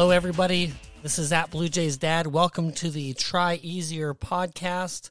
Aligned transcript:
Hello, 0.00 0.12
everybody. 0.12 0.72
This 1.02 1.18
is 1.18 1.30
at 1.30 1.50
Blue 1.50 1.68
Jays 1.68 1.98
Dad. 1.98 2.26
Welcome 2.26 2.72
to 2.72 2.88
the 2.88 3.12
Try 3.12 3.56
Easier 3.56 4.14
podcast. 4.14 5.10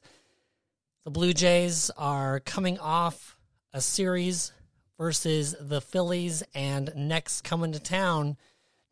The 1.04 1.12
Blue 1.12 1.32
Jays 1.32 1.92
are 1.96 2.40
coming 2.40 2.76
off 2.80 3.36
a 3.72 3.80
series 3.80 4.50
versus 4.98 5.54
the 5.60 5.80
Phillies, 5.80 6.42
and 6.56 6.92
next 6.96 7.42
coming 7.42 7.70
to 7.70 7.78
town 7.78 8.36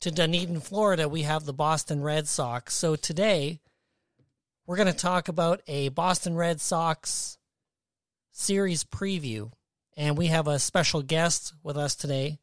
to 0.02 0.12
Dunedin, 0.12 0.60
Florida, 0.60 1.08
we 1.08 1.22
have 1.22 1.44
the 1.44 1.52
Boston 1.52 2.00
Red 2.00 2.28
Sox. 2.28 2.74
So 2.74 2.94
today, 2.94 3.58
we're 4.68 4.76
going 4.76 4.86
to 4.86 4.96
talk 4.96 5.26
about 5.26 5.62
a 5.66 5.88
Boston 5.88 6.36
Red 6.36 6.60
Sox 6.60 7.38
series 8.30 8.84
preview, 8.84 9.50
and 9.96 10.16
we 10.16 10.28
have 10.28 10.46
a 10.46 10.60
special 10.60 11.02
guest 11.02 11.54
with 11.64 11.76
us 11.76 11.96
today, 11.96 12.38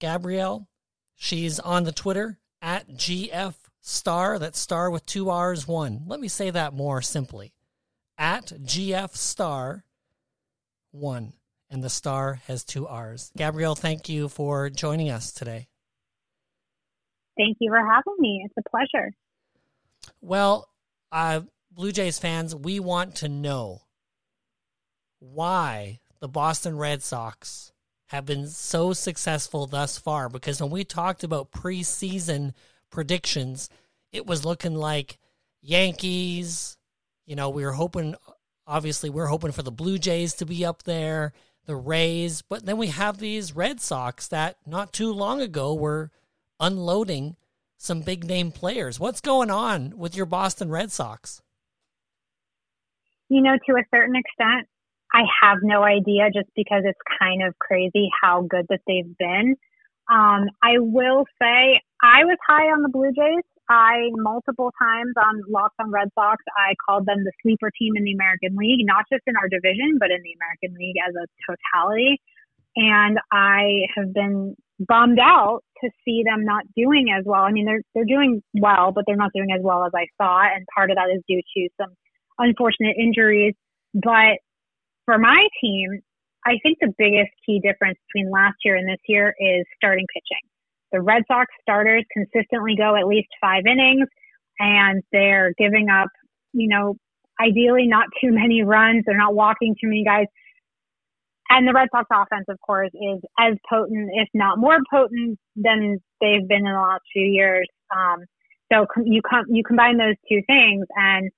Gabrielle. 0.00 0.66
She's 1.14 1.60
on 1.60 1.84
the 1.84 1.92
Twitter 1.92 2.36
at 2.62 2.88
GF 2.88 3.54
Starr. 3.80 4.38
That's 4.38 4.58
star 4.58 4.90
with 4.90 5.06
two 5.06 5.30
R's, 5.30 5.66
one. 5.66 6.02
Let 6.06 6.20
me 6.20 6.28
say 6.28 6.50
that 6.50 6.74
more 6.74 7.02
simply. 7.02 7.52
At 8.16 8.46
GF 8.46 9.14
Starr, 9.16 9.84
one. 10.90 11.34
And 11.70 11.82
the 11.82 11.90
star 11.90 12.40
has 12.46 12.64
two 12.64 12.86
R's. 12.86 13.30
Gabrielle, 13.36 13.74
thank 13.74 14.08
you 14.08 14.28
for 14.28 14.70
joining 14.70 15.10
us 15.10 15.32
today. 15.32 15.68
Thank 17.36 17.58
you 17.60 17.70
for 17.70 17.78
having 17.78 18.16
me. 18.18 18.44
It's 18.44 18.54
a 18.58 18.68
pleasure. 18.68 19.12
Well, 20.20 20.68
uh, 21.12 21.42
Blue 21.70 21.92
Jays 21.92 22.18
fans, 22.18 22.54
we 22.54 22.80
want 22.80 23.16
to 23.16 23.28
know 23.28 23.82
why 25.20 26.00
the 26.20 26.28
Boston 26.28 26.76
Red 26.76 27.02
Sox 27.02 27.72
have 28.08 28.26
been 28.26 28.48
so 28.48 28.92
successful 28.92 29.66
thus 29.66 29.98
far. 29.98 30.28
Because 30.28 30.60
when 30.60 30.70
we 30.70 30.84
talked 30.84 31.24
about 31.24 31.52
preseason 31.52 32.52
predictions, 32.90 33.68
it 34.12 34.26
was 34.26 34.44
looking 34.44 34.74
like 34.74 35.18
Yankees. 35.60 36.76
You 37.26 37.36
know, 37.36 37.50
we 37.50 37.64
were 37.64 37.72
hoping, 37.72 38.14
obviously, 38.66 39.10
we 39.10 39.20
are 39.20 39.26
hoping 39.26 39.52
for 39.52 39.62
the 39.62 39.70
Blue 39.70 39.98
Jays 39.98 40.34
to 40.34 40.46
be 40.46 40.64
up 40.64 40.84
there, 40.84 41.32
the 41.66 41.76
Rays, 41.76 42.40
but 42.40 42.64
then 42.64 42.78
we 42.78 42.86
have 42.86 43.18
these 43.18 43.54
Red 43.54 43.80
Sox 43.80 44.26
that 44.28 44.56
not 44.66 44.94
too 44.94 45.12
long 45.12 45.42
ago 45.42 45.74
were 45.74 46.10
unloading 46.58 47.36
some 47.76 48.00
big 48.00 48.24
name 48.24 48.50
players. 48.50 48.98
What's 48.98 49.20
going 49.20 49.50
on 49.50 49.92
with 49.96 50.16
your 50.16 50.26
Boston 50.26 50.70
Red 50.70 50.90
Sox? 50.90 51.42
You 53.28 53.42
know, 53.42 53.58
to 53.66 53.76
a 53.76 53.84
certain 53.94 54.16
extent, 54.16 54.66
I 55.12 55.22
have 55.42 55.58
no 55.62 55.82
idea 55.82 56.30
just 56.32 56.48
because 56.54 56.82
it's 56.84 56.98
kind 57.18 57.42
of 57.42 57.58
crazy 57.58 58.08
how 58.20 58.42
good 58.42 58.66
that 58.68 58.80
they've 58.86 59.16
been. 59.18 59.56
Um, 60.10 60.48
I 60.62 60.78
will 60.78 61.24
say 61.40 61.80
I 62.02 62.24
was 62.24 62.38
high 62.46 62.66
on 62.72 62.82
the 62.82 62.88
Blue 62.88 63.12
Jays. 63.12 63.44
I 63.70 64.08
multiple 64.16 64.72
times 64.80 65.12
on 65.18 65.42
Locked 65.48 65.76
on 65.78 65.90
Red 65.90 66.08
Sox, 66.14 66.42
I 66.56 66.74
called 66.86 67.04
them 67.04 67.24
the 67.24 67.32
sleeper 67.42 67.70
team 67.78 67.96
in 67.96 68.04
the 68.04 68.12
American 68.12 68.56
League, 68.56 68.80
not 68.86 69.04
just 69.12 69.22
in 69.26 69.36
our 69.36 69.48
division, 69.48 69.98
but 70.00 70.10
in 70.10 70.22
the 70.22 70.32
American 70.40 70.78
League 70.78 70.96
as 71.06 71.14
a 71.14 71.26
totality. 71.44 72.20
And 72.76 73.18
I 73.30 73.88
have 73.94 74.14
been 74.14 74.56
bummed 74.78 75.18
out 75.18 75.60
to 75.82 75.90
see 76.04 76.22
them 76.24 76.44
not 76.44 76.64
doing 76.76 77.08
as 77.16 77.24
well. 77.26 77.42
I 77.42 77.52
mean, 77.52 77.66
they're 77.66 77.82
they're 77.94 78.04
doing 78.08 78.42
well, 78.54 78.92
but 78.92 79.04
they're 79.06 79.16
not 79.16 79.32
doing 79.34 79.52
as 79.52 79.60
well 79.62 79.84
as 79.84 79.92
I 79.94 80.06
thought, 80.16 80.56
and 80.56 80.66
part 80.74 80.90
of 80.90 80.96
that 80.96 81.10
is 81.14 81.22
due 81.28 81.42
to 81.42 81.68
some 81.80 81.92
unfortunate 82.38 82.96
injuries. 82.98 83.54
But 83.92 84.40
for 85.08 85.16
my 85.16 85.48
team, 85.62 86.00
I 86.44 86.58
think 86.62 86.76
the 86.82 86.92
biggest 86.98 87.30
key 87.46 87.60
difference 87.60 87.98
between 88.08 88.30
last 88.30 88.56
year 88.62 88.76
and 88.76 88.86
this 88.86 89.00
year 89.08 89.34
is 89.40 89.64
starting 89.74 90.04
pitching. 90.12 90.44
The 90.92 91.00
Red 91.00 91.22
Sox 91.26 91.46
starters 91.62 92.04
consistently 92.12 92.76
go 92.76 92.94
at 92.94 93.06
least 93.06 93.28
five 93.40 93.64
innings, 93.66 94.06
and 94.58 95.02
they're 95.10 95.54
giving 95.56 95.88
up, 95.88 96.08
you 96.52 96.68
know, 96.68 96.96
ideally 97.40 97.86
not 97.86 98.08
too 98.20 98.32
many 98.32 98.62
runs. 98.62 99.04
They're 99.06 99.16
not 99.16 99.34
walking 99.34 99.74
too 99.80 99.88
many 99.88 100.04
guys. 100.04 100.26
And 101.48 101.66
the 101.66 101.72
Red 101.72 101.88
Sox 101.90 102.06
offense, 102.12 102.44
of 102.50 102.60
course, 102.60 102.90
is 102.92 103.22
as 103.38 103.54
potent, 103.66 104.10
if 104.12 104.28
not 104.34 104.58
more 104.58 104.76
potent, 104.92 105.38
than 105.56 106.00
they've 106.20 106.46
been 106.46 106.66
in 106.66 106.72
the 106.72 106.78
last 106.78 107.02
few 107.14 107.24
years. 107.24 107.66
Um, 107.96 108.24
so 108.70 108.84
com- 108.92 109.06
you 109.06 109.22
com- 109.22 109.48
you 109.48 109.62
combine 109.64 109.96
those 109.96 110.16
two 110.28 110.42
things, 110.46 110.84
and 110.94 111.30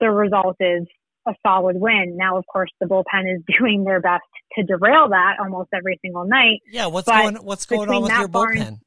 the 0.00 0.10
result 0.10 0.56
is 0.60 0.86
a 1.26 1.34
solid 1.46 1.76
win. 1.76 2.16
Now, 2.16 2.36
of 2.36 2.44
course, 2.46 2.70
the 2.80 2.86
bullpen 2.86 3.34
is 3.34 3.42
doing 3.58 3.84
their 3.84 4.00
best 4.00 4.22
to 4.56 4.64
derail 4.64 5.08
that 5.10 5.36
almost 5.40 5.70
every 5.74 5.98
single 6.02 6.26
night. 6.26 6.60
Yeah, 6.70 6.86
what's 6.86 7.08
going 7.08 7.36
What's 7.36 7.66
going 7.66 7.88
on 7.88 8.02
with 8.02 8.12
your 8.12 8.28
Barnes, 8.28 8.60
bullpen? 8.60 8.78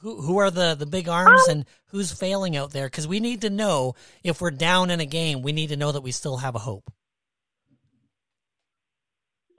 Who 0.00 0.20
who 0.22 0.38
are 0.38 0.50
the 0.50 0.74
the 0.74 0.86
big 0.86 1.08
arms 1.08 1.42
um, 1.48 1.50
and 1.50 1.66
who's 1.86 2.12
failing 2.12 2.56
out 2.56 2.70
there? 2.70 2.86
Because 2.86 3.06
we 3.06 3.20
need 3.20 3.42
to 3.42 3.50
know 3.50 3.94
if 4.24 4.40
we're 4.40 4.50
down 4.50 4.90
in 4.90 5.00
a 5.00 5.06
game, 5.06 5.42
we 5.42 5.52
need 5.52 5.68
to 5.68 5.76
know 5.76 5.92
that 5.92 6.00
we 6.00 6.10
still 6.10 6.38
have 6.38 6.54
a 6.54 6.58
hope. 6.58 6.90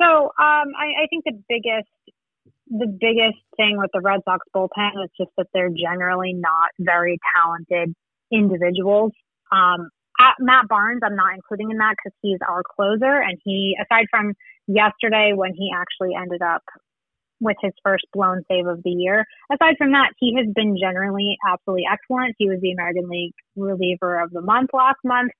So 0.02 0.08
um, 0.08 0.32
I, 0.40 1.04
I 1.04 1.08
think 1.10 1.26
the 1.26 1.40
biggest 1.48 1.90
the 2.72 2.88
biggest 2.88 3.44
thing 3.58 3.78
with 3.78 3.92
the 3.94 4.02
Red 4.02 4.22
Sox 4.24 4.48
bullpen 4.56 5.04
is 5.04 5.12
just 5.20 5.30
that 5.38 5.48
they're 5.54 5.70
generally 5.70 6.34
not 6.34 6.70
very 6.80 7.20
talented 7.36 7.94
individuals. 8.32 9.12
Um, 9.52 9.90
Matt 10.40 10.68
Barnes, 10.68 11.02
I'm 11.04 11.16
not 11.16 11.36
including 11.36 11.72
in 11.72 11.78
that 11.78 11.96
because 11.98 12.18
he's 12.22 12.40
our 12.48 12.64
closer, 12.64 13.22
and 13.22 13.38
he, 13.44 13.76
aside 13.82 14.06
from 14.10 14.34
yesterday 14.68 15.34
when 15.36 15.54
he 15.54 15.72
actually 15.76 16.16
ended 16.16 16.42
up 16.42 16.64
with 17.40 17.58
his 17.62 17.74
first 17.84 18.06
blown 18.14 18.44
save 18.50 18.68
of 18.68 18.84
the 18.84 18.92
year, 18.92 19.26
aside 19.52 19.76
from 19.78 19.92
that, 19.94 20.12
he 20.20 20.36
has 20.36 20.48
been 20.54 20.78
generally 20.80 21.38
absolutely 21.48 21.86
excellent. 21.92 22.36
He 22.38 22.50
was 22.50 22.60
the 22.62 22.72
American 22.72 23.10
League 23.10 23.34
reliever 23.56 24.22
of 24.22 24.32
the 24.32 24.42
month 24.42 24.70
last 24.74 25.00
month 25.04 25.32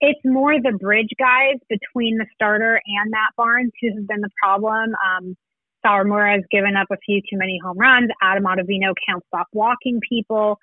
it's 0.00 0.20
more 0.24 0.54
the 0.60 0.76
bridge 0.78 1.10
guys 1.18 1.56
between 1.68 2.18
the 2.18 2.26
starter 2.34 2.80
and 2.86 3.10
Matt 3.10 3.34
Barnes 3.36 3.72
who 3.80 3.88
have 3.96 4.06
been 4.06 4.20
the 4.20 4.30
problem. 4.42 4.94
Um, 4.94 5.36
Sawamura 5.84 6.34
has 6.34 6.44
given 6.50 6.76
up 6.76 6.88
a 6.92 6.96
few 7.04 7.20
too 7.20 7.36
many 7.36 7.58
home 7.62 7.78
runs. 7.78 8.10
Adam 8.22 8.44
Ottavino 8.44 8.94
can't 9.06 9.22
stop 9.28 9.46
walking 9.52 10.00
people, 10.08 10.58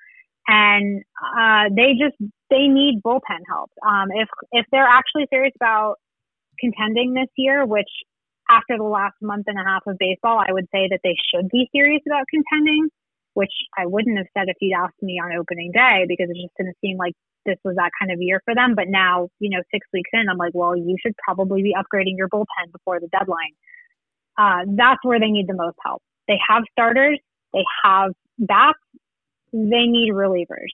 and 0.48 1.04
uh, 1.38 1.66
they 1.76 1.94
just 1.94 2.16
they 2.50 2.68
need 2.68 3.02
bullpen 3.04 3.44
help. 3.48 3.72
Um, 3.86 4.10
if 4.12 4.30
if 4.52 4.66
they're 4.72 4.88
actually 4.88 5.28
serious 5.30 5.54
about 5.56 5.96
contending 6.60 7.14
this 7.14 7.30
year, 7.36 7.66
which 7.66 7.90
after 8.50 8.78
the 8.78 8.84
last 8.84 9.16
month 9.22 9.46
and 9.48 9.60
a 9.60 9.64
half 9.64 9.84
of 9.88 9.98
baseball, 9.98 10.40
I 10.40 10.54
would 10.54 10.68
say 10.72 10.88
that 10.90 11.00
they 11.04 11.16
should 11.32 11.50
be 11.50 11.68
serious 11.72 12.02
about 12.06 12.26
contending, 12.30 12.90
which 13.34 13.54
I 13.78 13.86
wouldn't 13.86 14.18
have 14.18 14.28
said 14.38 14.48
if 14.48 14.58
you'd 14.62 14.78
asked 14.78 15.02
me 15.02 15.20
on 15.20 15.36
opening 15.38 15.72
day 15.72 16.06
because 16.08 16.30
it 16.30 16.38
just 16.38 16.54
didn't 16.58 16.78
seem 16.82 16.98
like 16.98 17.14
this 17.46 17.58
was 17.64 17.76
that 17.76 17.92
kind 18.00 18.12
of 18.12 18.22
year 18.22 18.42
for 18.46 18.54
them. 18.54 18.76
But 18.76 18.88
now, 18.88 19.30
you 19.40 19.50
know, 19.50 19.62
six 19.72 19.88
weeks 19.94 20.10
in, 20.14 20.30
I'm 20.30 20.38
like, 20.38 20.54
well, 20.54 20.76
you 20.76 20.96
should 21.02 21.16
probably 21.18 21.64
be 21.64 21.74
upgrading 21.74 22.18
your 22.18 22.30
bullpen 22.30 22.72
before 22.72 23.00
the 23.00 23.08
deadline. 23.08 23.54
Uh, 24.38 24.66
that's 24.76 25.00
where 25.04 25.20
they 25.20 25.32
need 25.32 25.48
the 25.48 25.56
most 25.56 25.78
help. 25.84 26.02
They 26.28 26.38
have 26.50 26.64
starters, 26.72 27.20
they 27.54 27.64
have 27.84 28.12
bats, 28.38 28.80
they 29.54 29.86
need 29.86 30.12
relievers. 30.12 30.74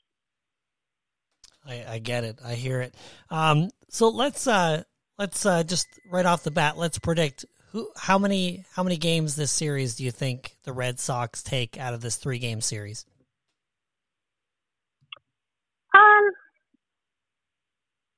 I, 1.68 1.86
I 1.88 2.00
get 2.00 2.24
it. 2.24 2.40
I 2.44 2.56
hear 2.56 2.82
it. 2.82 2.96
Um, 3.30 3.70
so 3.90 4.10
let's 4.10 4.48
uh, 4.48 4.84
let's 5.18 5.46
uh, 5.46 5.64
just 5.64 5.88
right 6.10 6.26
off 6.26 6.44
the 6.44 6.52
bat, 6.52 6.78
let's 6.78 7.00
predict 7.00 7.46
who 7.72 7.90
how 7.96 8.18
many 8.18 8.66
how 8.74 8.84
many 8.84 8.98
games 8.98 9.36
this 9.36 9.52
series 9.52 9.96
do 9.96 10.04
you 10.04 10.12
think 10.12 10.56
the 10.64 10.74
Red 10.74 11.00
Sox 11.00 11.42
take 11.44 11.80
out 11.80 11.94
of 11.94 12.02
this 12.02 12.18
three 12.18 12.40
game 12.40 12.62
series? 12.62 13.06
Um, 15.94 16.32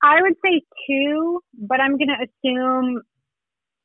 I 0.02 0.22
would 0.22 0.36
say 0.44 0.62
two, 0.88 1.42
but 1.58 1.80
I'm 1.80 1.98
going 1.98 2.10
to 2.10 2.28
assume 2.50 3.02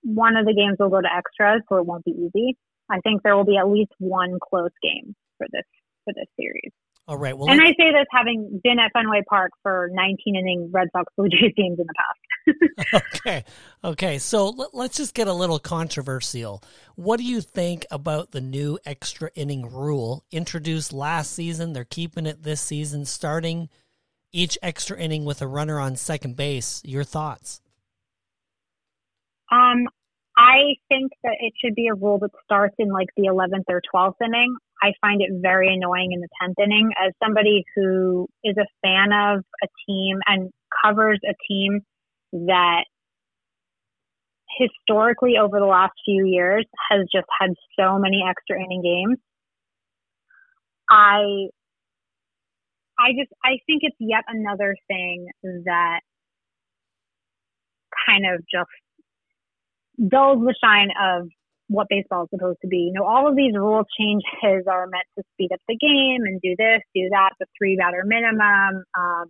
one 0.03 0.37
of 0.37 0.47
the 0.47 0.55
games 0.55 0.77
will 0.79 0.91
go 0.91 1.01
to 1.01 1.09
extras, 1.09 1.63
so 1.69 1.77
it 1.77 1.87
won't 1.87 2.05
be 2.05 2.13
easy. 2.13 2.57
I 2.91 3.01
think 3.01 3.23
there 3.23 3.37
will 3.37 3.45
be 3.45 3.59
at 3.59 3.69
least 3.69 3.93
one 3.99 4.39
close 4.43 4.71
game 4.83 5.15
for 5.37 5.47
this 5.53 5.65
for 6.05 6.15
this 6.15 6.29
series. 6.39 6.73
All 7.09 7.17
right. 7.17 7.37
Well, 7.37 7.51
and 7.51 7.59
I 7.59 7.69
say 7.69 7.91
this 7.91 8.05
having 8.13 8.61
been 8.63 8.79
at 8.79 8.93
Fenway 8.93 9.23
Park 9.27 9.53
for 9.63 9.89
19 9.93 10.37
inning 10.37 10.71
Red 10.71 10.89
Sox 10.95 11.11
Blue 11.17 11.29
Jays 11.31 11.55
games 11.57 11.79
in 11.79 11.87
the 11.87 11.95
past. 11.97 13.03
okay. 13.15 13.45
Okay. 13.83 14.19
So 14.19 14.55
let's 14.75 14.99
just 14.99 15.15
get 15.15 15.27
a 15.27 15.33
little 15.33 15.59
controversial. 15.59 16.63
What 16.97 17.17
do 17.17 17.25
you 17.25 17.41
think 17.41 17.87
about 17.91 18.33
the 18.33 18.43
new 18.43 18.79
extra 18.85 19.31
inning 19.35 19.71
rule 19.73 20.23
introduced 20.31 20.93
last 20.93 21.33
season? 21.33 21.73
They're 21.73 21.85
keeping 21.85 22.27
it 22.27 22.43
this 22.43 22.61
season, 22.61 23.07
starting 23.07 23.71
each 24.31 24.59
extra 24.63 24.99
inning 24.99 25.25
with 25.25 25.41
a 25.41 25.47
runner 25.47 25.81
on 25.81 25.97
second 25.97 26.37
base. 26.37 26.83
Your 26.85 27.05
thoughts? 27.05 27.63
Um, 29.51 29.87
I 30.37 30.77
think 30.91 31.13
that 31.25 31.37
it 31.41 31.55
should 31.59 31.75
be 31.75 31.89
a 31.89 31.95
rule 31.95 32.19
that 32.19 32.33
starts 32.45 32.75
in 32.79 32.93
like 32.93 33.09
the 33.17 33.25
11th 33.25 33.65
or 33.69 33.81
12th 33.95 34.21
inning. 34.23 34.55
I 34.83 34.93
find 35.01 35.21
it 35.21 35.31
very 35.41 35.73
annoying 35.73 36.13
in 36.13 36.21
the 36.21 36.29
10th 36.43 36.63
inning. 36.65 36.91
As 37.05 37.13
somebody 37.23 37.65
who 37.75 38.29
is 38.45 38.57
a 38.57 38.67
fan 38.83 39.13
of 39.13 39.45
a 39.63 39.67
team 39.87 40.19
and 40.27 40.51
covers 40.85 41.21
a 41.29 41.35
team 41.49 41.81
that 42.33 42.85
historically 44.59 45.35
over 45.41 45.59
the 45.61 45.67
last 45.67 45.93
few 46.05 46.27
years 46.27 46.65
has 46.91 47.07
just 47.13 47.27
had 47.41 47.51
so 47.79 47.99
many 47.99 48.23
extra 48.29 48.57
inning 48.63 48.83
games, 48.83 49.19
I 50.91 51.49
I 52.99 53.13
just 53.19 53.33
I 53.45 53.59
think 53.67 53.83
it's 53.83 53.97
yet 54.01 54.25
another 54.29 54.77
thing 54.89 55.29
that 55.65 56.01
kind 58.07 58.25
of 58.33 58.41
just 58.53 58.71
dulls 60.11 60.39
the 60.45 60.55
shine 60.63 60.91
of 61.01 61.29
what 61.69 61.87
baseball 61.89 62.25
is 62.25 62.29
supposed 62.31 62.59
to 62.63 62.69
be. 62.69 62.91
You 62.91 62.93
know, 62.95 63.05
all 63.05 63.29
of 63.29 63.37
these 63.37 63.55
rule 63.55 63.85
changes 63.99 64.67
are 64.67 64.87
meant 64.87 65.05
to 65.17 65.25
speed 65.35 65.53
up 65.53 65.61
the 65.69 65.77
game 65.77 66.23
and 66.25 66.41
do 66.41 66.55
this, 66.59 66.81
do 66.95 67.09
that, 67.11 67.31
the 67.39 67.47
three 67.57 67.77
batter 67.77 68.05
minimum, 68.05 68.85
um, 68.99 69.29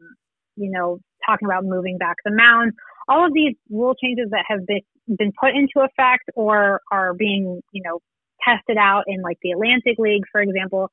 you 0.56 0.70
know, 0.70 0.98
talking 1.26 1.46
about 1.46 1.64
moving 1.64 1.98
back 1.98 2.16
the 2.24 2.30
mound. 2.30 2.72
All 3.08 3.26
of 3.26 3.32
these 3.34 3.54
rule 3.70 3.94
changes 3.94 4.28
that 4.30 4.44
have 4.48 4.66
been, 4.66 4.82
been 5.18 5.32
put 5.38 5.50
into 5.50 5.80
effect 5.80 6.30
or 6.34 6.80
are 6.92 7.14
being, 7.14 7.60
you 7.72 7.82
know, 7.84 8.00
tested 8.46 8.76
out 8.76 9.04
in 9.06 9.20
like 9.22 9.38
the 9.42 9.50
Atlantic 9.50 9.98
League, 9.98 10.24
for 10.30 10.40
example, 10.40 10.90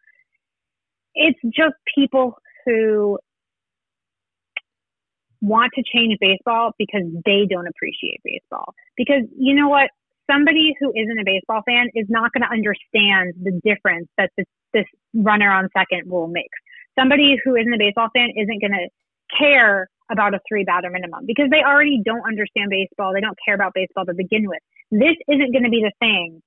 it's 1.14 1.40
just 1.46 1.76
people 1.96 2.38
who 2.66 3.20
want 5.42 5.72
to 5.76 5.84
change 5.94 6.18
baseball 6.20 6.72
because 6.78 7.04
they 7.26 7.46
don't 7.50 7.68
appreciate 7.68 8.20
baseball. 8.24 8.74
Because 8.98 9.24
you 9.38 9.54
know 9.54 9.70
what? 9.70 9.90
Somebody 10.30 10.74
who 10.80 10.92
isn't 10.96 11.20
a 11.20 11.24
baseball 11.26 11.62
fan 11.66 11.90
is 11.94 12.08
not 12.10 12.32
going 12.34 12.42
to 12.42 12.52
understand 12.52 13.34
the 13.42 13.60
difference 13.64 14.08
that 14.18 14.32
this, 14.38 14.48
this 14.74 14.86
runner 15.14 15.52
on 15.52 15.70
second 15.78 16.10
rule 16.10 16.28
makes. 16.28 16.58
Somebody 16.98 17.38
who 17.44 17.56
isn't 17.56 17.74
a 17.74 17.78
baseball 17.78 18.10
fan 18.16 18.30
isn't 18.36 18.62
going 18.62 18.74
to 18.74 18.88
care 19.38 19.88
about 20.12 20.34
a 20.34 20.40
three 20.48 20.64
batter 20.64 20.90
minimum 20.90 21.26
because 21.26 21.50
they 21.50 21.62
already 21.66 22.02
don't 22.04 22.26
understand 22.26 22.70
baseball. 22.70 23.14
They 23.14 23.22
don't 23.22 23.38
care 23.46 23.56
about 23.56 23.74
baseball 23.74 24.06
to 24.06 24.14
begin 24.14 24.48
with. 24.48 24.62
This 24.92 25.18
isn't 25.28 25.52
going 25.52 25.64
to 25.64 25.70
be 25.70 25.82
the 25.82 25.94
thing 26.00 26.42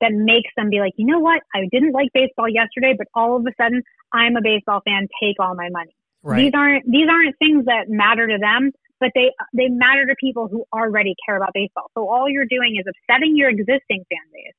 that 0.00 0.12
makes 0.12 0.50
them 0.56 0.70
be 0.70 0.80
like, 0.80 0.92
you 0.96 1.06
know 1.06 1.20
what? 1.20 1.42
I 1.54 1.68
didn't 1.70 1.92
like 1.92 2.08
baseball 2.14 2.48
yesterday, 2.48 2.94
but 2.96 3.06
all 3.14 3.36
of 3.36 3.46
a 3.46 3.52
sudden 3.60 3.82
I'm 4.12 4.36
a 4.36 4.42
baseball 4.42 4.80
fan. 4.84 5.08
Take 5.22 5.36
all 5.38 5.54
my 5.54 5.68
money. 5.70 5.94
Right. 6.22 6.44
These 6.44 6.52
aren't 6.54 6.84
these 6.90 7.08
aren't 7.08 7.38
things 7.38 7.64
that 7.66 7.88
matter 7.88 8.26
to 8.26 8.38
them, 8.38 8.72
but 9.00 9.10
they 9.14 9.32
they 9.52 9.68
matter 9.68 10.06
to 10.06 10.14
people 10.20 10.46
who 10.46 10.64
already 10.72 11.14
care 11.26 11.36
about 11.36 11.50
baseball. 11.54 11.90
So 11.96 12.08
all 12.08 12.28
you're 12.28 12.48
doing 12.48 12.76
is 12.78 12.84
upsetting 12.86 13.36
your 13.36 13.48
existing 13.48 14.04
fan 14.08 14.26
base. 14.32 14.54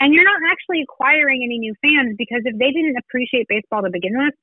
And 0.00 0.14
you're 0.14 0.24
not 0.24 0.40
actually 0.50 0.82
acquiring 0.82 1.42
any 1.42 1.58
new 1.58 1.74
fans 1.82 2.14
because 2.18 2.42
if 2.44 2.56
they 2.58 2.70
didn't 2.70 2.96
appreciate 2.98 3.46
baseball 3.48 3.82
to 3.82 3.90
begin 3.90 4.12
with, 4.16 4.34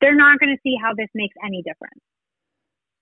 they're 0.00 0.14
not 0.14 0.38
going 0.38 0.54
to 0.54 0.60
see 0.62 0.76
how 0.80 0.94
this 0.94 1.08
makes 1.14 1.34
any 1.44 1.62
difference. 1.62 2.00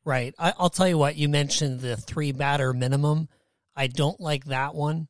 Right. 0.05 0.35
I, 0.39 0.55
will 0.59 0.71
tell 0.71 0.89
you 0.89 0.97
what, 0.97 1.17
you 1.17 1.29
mentioned 1.29 1.81
the 1.81 1.97
three 1.97 2.33
batter 2.33 2.73
minimum. 2.73 3.29
I 3.77 3.89
don't 3.89 4.19
like 4.21 4.47
that 4.47 4.75
one. 4.75 5.09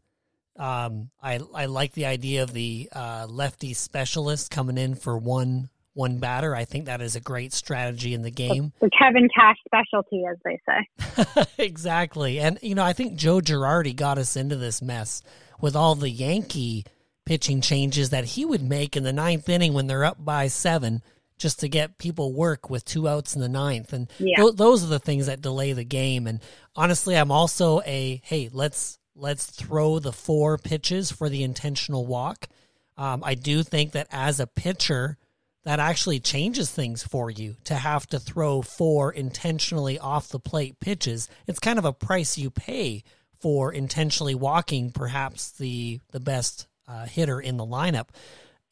Um, 0.59 1.11
I 1.23 1.39
I 1.55 1.67
like 1.67 1.93
the 1.93 2.07
idea 2.07 2.43
of 2.43 2.53
the 2.53 2.89
uh, 2.93 3.27
lefty 3.31 3.75
specialist 3.75 4.51
coming 4.51 4.77
in 4.77 4.97
for 4.97 5.17
one 5.17 5.69
one 5.99 6.19
batter. 6.19 6.55
I 6.55 6.65
think 6.65 6.87
that 6.87 7.03
is 7.03 7.17
a 7.17 7.21
great 7.21 7.53
strategy 7.53 8.15
in 8.15 8.23
the 8.23 8.31
game. 8.31 8.73
The, 8.81 8.89
Kevin 8.97 9.29
Cash 9.35 9.57
specialty, 9.67 10.25
as 10.25 10.37
they 10.45 10.61
say. 10.65 11.45
exactly, 11.59 12.39
and 12.39 12.59
you 12.63 12.75
know 12.75 12.85
I 12.85 12.93
think 12.93 13.17
Joe 13.17 13.41
Girardi 13.41 13.95
got 13.95 14.17
us 14.17 14.37
into 14.37 14.57
this 14.57 14.81
mess 14.81 15.23
with 15.61 15.75
all 15.75 15.97
the 15.97 16.09
Yankee 16.09 16.85
pitching 17.27 17.61
changes 17.61 18.11
that 18.11 18.25
he 18.25 18.45
would 18.45 18.63
make 18.63 18.97
in 18.97 19.03
the 19.03 19.13
ninth 19.13 19.49
inning 19.49 19.75
when 19.75 19.89
they're 19.89 20.05
up 20.05 20.25
by 20.25 20.47
seven 20.47 21.03
just 21.37 21.61
to 21.61 21.69
get 21.69 21.99
people 21.99 22.33
work 22.33 22.71
with 22.71 22.85
two 22.85 23.07
outs 23.07 23.35
in 23.35 23.41
the 23.41 23.49
ninth. 23.49 23.93
And 23.93 24.11
yeah. 24.19 24.37
th- 24.43 24.57
those 24.57 24.83
are 24.83 24.89
the 24.89 24.99
things 24.99 25.27
that 25.27 25.41
delay 25.41 25.73
the 25.73 25.85
game. 25.85 26.27
And 26.27 26.41
honestly, 26.75 27.17
I'm 27.17 27.31
also 27.31 27.81
a 27.85 28.23
hey, 28.25 28.49
let's 28.53 28.99
let's 29.17 29.47
throw 29.47 29.99
the 29.99 30.13
four 30.13 30.59
pitches 30.59 31.11
for 31.11 31.29
the 31.29 31.43
intentional 31.43 32.07
walk. 32.07 32.49
Um, 32.97 33.23
I 33.25 33.35
do 33.35 33.63
think 33.63 33.93
that 33.93 34.07
as 34.11 34.41
a 34.41 34.47
pitcher, 34.47 35.19
that 35.65 35.81
actually 35.81 36.21
changes 36.21 36.71
things 36.71 37.03
for 37.03 37.31
you 37.31 37.57
to 37.65 37.75
have 37.75 38.07
to 38.07 38.19
throw 38.19 38.63
four 38.63 39.13
intentionally 39.13 39.99
off 39.99 40.29
the 40.29 40.41
plate 40.41 40.81
pitches. 40.81 41.29
It's 41.47 41.59
kind 41.59 41.79
of 41.79 41.85
a 41.85 41.93
price 41.93 42.39
you 42.39 42.51
pay 42.51 43.03
for 43.41 43.73
intentionally 43.73 44.35
walking 44.35 44.91
perhaps 44.91 45.51
the 45.53 46.01
the 46.11 46.21
best 46.21 46.67
uh, 46.87 47.07
hitter 47.07 47.41
in 47.41 47.57
the 47.57 47.67
lineup. 47.67 48.09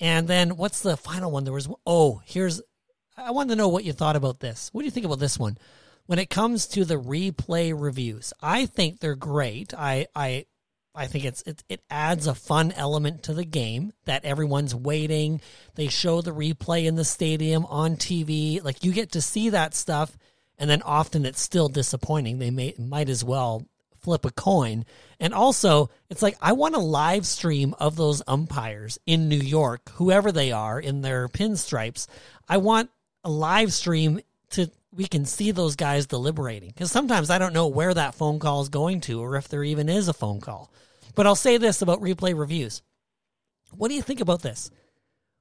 And 0.00 0.29
then 0.29 0.56
what's 0.56 0.83
the 0.83 0.97
final 0.97 1.31
one? 1.31 1.44
There 1.44 1.53
was 1.53 1.69
oh, 1.87 2.23
here's 2.25 2.62
I 3.17 3.31
wanted 3.31 3.50
to 3.50 3.56
know 3.56 3.69
what 3.69 3.85
you 3.85 3.93
thought 3.93 4.17
about 4.17 4.41
this. 4.41 4.71
What 4.73 4.83
do 4.83 4.85
you 4.85 4.91
think 4.91 5.06
about 5.06 5.19
this 5.19 5.38
one? 5.38 5.59
When 6.06 6.19
it 6.19 6.31
comes 6.31 6.67
to 6.69 6.85
the 6.85 7.00
replay 7.00 7.73
reviews, 7.77 8.33
I 8.41 8.67
think 8.67 9.00
they're 9.00 9.17
great. 9.17 9.75
I 9.75 10.06
I 10.15 10.47
I 10.96 11.06
think 11.06 11.25
it's 11.25 11.43
it, 11.43 11.62
it 11.69 11.82
adds 11.90 12.26
a 12.26 12.34
fun 12.34 12.72
element 12.72 13.25
to 13.25 13.34
the 13.34 13.44
game 13.44 13.93
that 14.06 14.25
everyone's 14.25 14.75
waiting. 14.75 15.40
They 15.75 15.88
show 15.88 16.22
the 16.22 16.32
replay 16.32 16.87
in 16.87 16.96
the 16.96 17.04
stadium 17.04 17.66
on 17.66 17.96
TV. 17.96 18.64
Like 18.64 18.82
you 18.82 18.93
get 18.93 19.12
to 19.12 19.20
see 19.20 19.50
that 19.50 19.75
stuff 19.75 20.16
and 20.58 20.70
then 20.70 20.82
often 20.82 21.26
it's 21.26 21.40
still 21.40 21.69
disappointing. 21.69 22.38
They 22.38 22.50
may 22.50 22.75
might 22.78 23.08
as 23.08 23.22
well 23.22 23.66
flip 24.00 24.25
a 24.25 24.31
coin. 24.31 24.84
And 25.19 25.34
also, 25.34 25.90
it's 26.08 26.22
like 26.22 26.37
I 26.40 26.52
want 26.52 26.76
a 26.76 26.81
live 26.81 27.26
stream 27.26 27.75
of 27.78 27.96
those 27.96 28.22
umpires 28.26 28.99
in 29.04 29.28
New 29.28 29.37
York, 29.37 29.90
whoever 29.94 30.32
they 30.32 30.52
are 30.52 30.78
in 30.78 31.02
their 31.02 31.28
pinstripes. 31.28 32.06
I 32.49 32.58
want 32.58 32.90
a 33.25 33.31
live 33.31 33.72
stream 33.72 34.20
to 34.50 34.70
we 34.92 35.06
can 35.06 35.26
see 35.26 35.50
those 35.50 35.76
guys 35.76 36.06
deliberating 36.06 36.70
because 36.70 36.90
sometimes 36.90 37.28
I 37.28 37.38
don't 37.38 37.52
know 37.52 37.66
where 37.66 37.92
that 37.92 38.14
phone 38.14 38.38
call 38.38 38.62
is 38.62 38.70
going 38.70 39.02
to 39.02 39.20
or 39.20 39.37
if 39.37 39.49
there 39.49 39.64
even 39.64 39.88
is 39.88 40.08
a 40.08 40.14
phone 40.14 40.40
call. 40.40 40.70
But 41.16 41.26
I'll 41.26 41.34
say 41.34 41.56
this 41.56 41.82
about 41.82 42.02
replay 42.02 42.38
reviews. 42.38 42.82
What 43.72 43.88
do 43.88 43.94
you 43.94 44.02
think 44.02 44.20
about 44.20 44.42
this? 44.42 44.70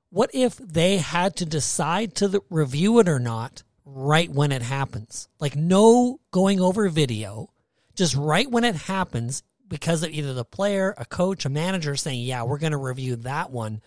What 0.10 0.32
if 0.34 0.58
they 0.58 0.98
had 0.98 1.36
to 1.36 1.46
decide 1.46 2.16
to 2.16 2.42
review 2.50 3.00
it 3.00 3.10
or 3.10 3.20
not 3.20 3.62
right 3.84 4.32
when 4.32 4.52
it 4.52 4.62
happens? 4.62 5.28
Like 5.40 5.56
no 5.56 6.22
going 6.32 6.62
over 6.62 6.88
video, 6.88 7.50
just 7.94 8.16
right 8.16 8.50
when 8.50 8.64
it 8.64 8.76
happens 8.76 9.44
because 9.68 10.02
of 10.02 10.12
either 10.12 10.34
the 10.34 10.46
player, 10.46 10.96
a 10.98 11.06
coach, 11.06 11.46
a 11.46 11.50
manager 11.50 11.96
saying, 11.96 12.24
"Yeah, 12.24 12.44
we're 12.44 12.58
going 12.58 12.72
to 12.72 12.78
review 12.78 13.18
that 13.18 13.52
one." 13.52 13.82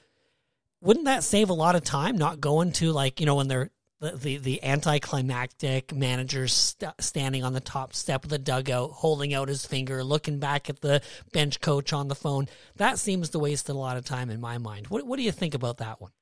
Wouldn't 0.80 1.06
that 1.06 1.24
save 1.24 1.48
a 1.48 1.54
lot 1.54 1.74
of 1.74 1.82
time 1.82 2.18
not 2.18 2.40
going 2.40 2.72
to 2.72 2.92
like, 2.92 3.18
you 3.18 3.26
know, 3.26 3.36
when 3.36 3.48
they're 3.48 3.70
the, 4.00 4.12
the, 4.12 4.36
the 4.38 4.64
anticlimactic 4.64 5.94
managers 5.94 6.52
st- 6.52 6.92
standing 7.00 7.42
on 7.42 7.52
the 7.52 7.60
top 7.60 7.94
step 7.94 8.24
of 8.24 8.30
the 8.30 8.38
dugout, 8.38 8.90
holding 8.90 9.34
out 9.34 9.48
his 9.48 9.66
finger, 9.66 10.04
looking 10.04 10.38
back 10.38 10.70
at 10.70 10.80
the 10.80 11.02
bench 11.32 11.60
coach 11.60 11.92
on 11.92 12.08
the 12.08 12.14
phone. 12.14 12.46
That 12.76 12.98
seems 12.98 13.30
to 13.30 13.38
waste 13.38 13.68
a 13.68 13.74
lot 13.74 13.96
of 13.96 14.04
time 14.04 14.30
in 14.30 14.40
my 14.40 14.58
mind. 14.58 14.86
What, 14.88 15.06
what 15.06 15.16
do 15.16 15.22
you 15.22 15.32
think 15.32 15.54
about 15.54 15.78
that 15.78 16.00
one? 16.00 16.12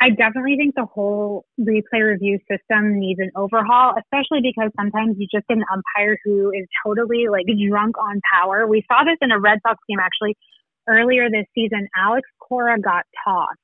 I 0.00 0.10
definitely 0.10 0.56
think 0.56 0.76
the 0.76 0.86
whole 0.86 1.44
replay 1.60 2.08
review 2.08 2.38
system 2.48 3.00
needs 3.00 3.18
an 3.18 3.32
overhaul, 3.34 3.94
especially 3.98 4.40
because 4.40 4.70
sometimes 4.78 5.16
you 5.18 5.26
just 5.32 5.46
get 5.48 5.56
an 5.56 5.64
umpire 5.72 6.16
who 6.24 6.52
is 6.52 6.66
totally 6.86 7.26
like 7.28 7.46
drunk 7.68 7.98
on 7.98 8.20
power. 8.32 8.66
We 8.66 8.84
saw 8.86 9.02
this 9.02 9.18
in 9.20 9.32
a 9.32 9.40
Red 9.40 9.58
Sox 9.66 9.76
game 9.88 9.98
actually 9.98 10.36
earlier 10.88 11.28
this 11.28 11.46
season. 11.52 11.88
Alex 11.96 12.28
Cora 12.38 12.80
got 12.80 13.06
tossed. 13.26 13.58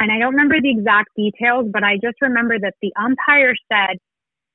And 0.00 0.12
I 0.12 0.18
don't 0.18 0.32
remember 0.32 0.60
the 0.60 0.70
exact 0.70 1.10
details, 1.16 1.66
but 1.72 1.82
I 1.82 1.94
just 1.96 2.20
remember 2.20 2.58
that 2.58 2.74
the 2.80 2.92
umpire 2.96 3.54
said 3.70 3.98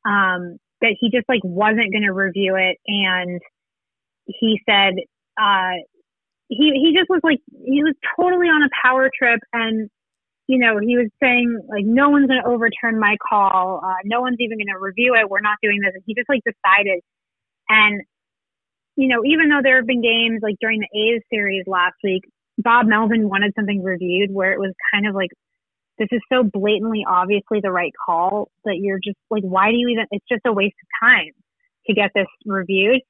um, 0.06 0.58
that 0.82 0.96
he 1.00 1.10
just 1.10 1.28
like 1.28 1.42
wasn't 1.44 1.92
going 1.92 2.04
to 2.04 2.14
review 2.14 2.56
it. 2.56 2.78
And 2.88 3.42
he 4.26 4.62
said, 4.68 4.94
uh, 5.38 5.84
he, 6.48 6.72
he 6.80 6.96
just 6.98 7.10
was 7.10 7.22
like, 7.24 7.40
he 7.66 7.84
was 7.84 7.96
totally 8.16 8.48
on 8.48 8.64
a 8.64 8.70
power 8.82 9.10
trip 9.18 9.40
and 9.52 9.90
you 10.48 10.60
know, 10.60 10.78
he 10.80 10.98
was 10.98 11.08
saying 11.22 11.58
like, 11.70 11.86
no 11.86 12.10
one's 12.10 12.28
going 12.28 12.42
to 12.42 12.50
overturn 12.50 13.00
my 13.00 13.16
call. 13.28 13.82
Uh, 13.84 13.96
no 14.04 14.22
one's 14.22 14.38
even 14.40 14.58
going 14.58 14.74
to 14.74 14.80
review 14.80 15.16
it. 15.16 15.30
We're 15.30 15.40
not 15.40 15.58
doing 15.64 15.80
this. 15.82 15.94
And 15.94 16.04
he 16.06 16.14
just 16.14 16.28
like 16.28 16.42
decided. 16.44 17.00
And, 17.70 18.02
you 18.96 19.08
know, 19.08 19.24
even 19.26 19.50
though 19.50 19.62
there 19.64 19.78
have 19.78 19.88
been 19.88 20.02
games 20.02 20.42
like 20.44 20.56
during 20.60 20.82
the 20.82 20.92
A's 20.92 21.22
series 21.32 21.64
last 21.66 21.96
week, 22.04 22.24
Bob 22.58 22.88
Melvin 22.88 23.30
wanted 23.30 23.54
something 23.56 23.82
reviewed 23.84 24.32
where 24.32 24.54
it 24.54 24.60
was 24.60 24.74
kind 24.94 25.08
of 25.08 25.16
like, 25.16 25.30
this 25.98 26.08
is 26.12 26.22
so 26.32 26.44
blatantly, 26.44 27.06
obviously 27.08 27.60
the 27.62 27.72
right 27.72 27.92
call 28.06 28.50
that 28.66 28.78
you're 28.80 29.00
just 29.04 29.18
like, 29.30 29.44
why 29.44 29.70
do 29.70 29.78
you 29.78 29.90
even, 29.90 30.06
it's 30.12 30.26
just 30.30 30.42
a 30.46 30.54
waste 30.54 30.76
of 30.82 31.08
time 31.08 31.32
to 31.88 31.94
get 31.94 32.12
this 32.16 32.28
reviewed. 32.46 33.02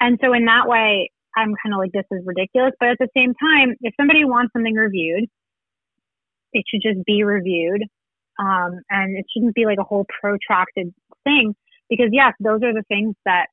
And 0.00 0.18
so 0.22 0.32
in 0.32 0.46
that 0.46 0.66
way, 0.66 1.10
I'm 1.36 1.54
kind 1.62 1.74
of 1.74 1.78
like, 1.78 1.92
this 1.92 2.04
is 2.10 2.22
ridiculous. 2.24 2.72
But 2.80 2.90
at 2.90 2.98
the 2.98 3.08
same 3.16 3.34
time, 3.34 3.74
if 3.80 3.94
somebody 3.98 4.24
wants 4.24 4.52
something 4.52 4.74
reviewed, 4.74 5.28
it 6.52 6.64
should 6.68 6.82
just 6.82 7.04
be 7.06 7.22
reviewed. 7.22 7.82
Um, 8.38 8.80
and 8.90 9.16
it 9.16 9.26
shouldn't 9.32 9.54
be 9.54 9.66
like 9.66 9.78
a 9.78 9.84
whole 9.84 10.06
protracted 10.20 10.92
thing 11.24 11.54
because 11.88 12.08
yes, 12.12 12.32
those 12.40 12.62
are 12.62 12.72
the 12.72 12.84
things 12.88 13.14
that, 13.24 13.46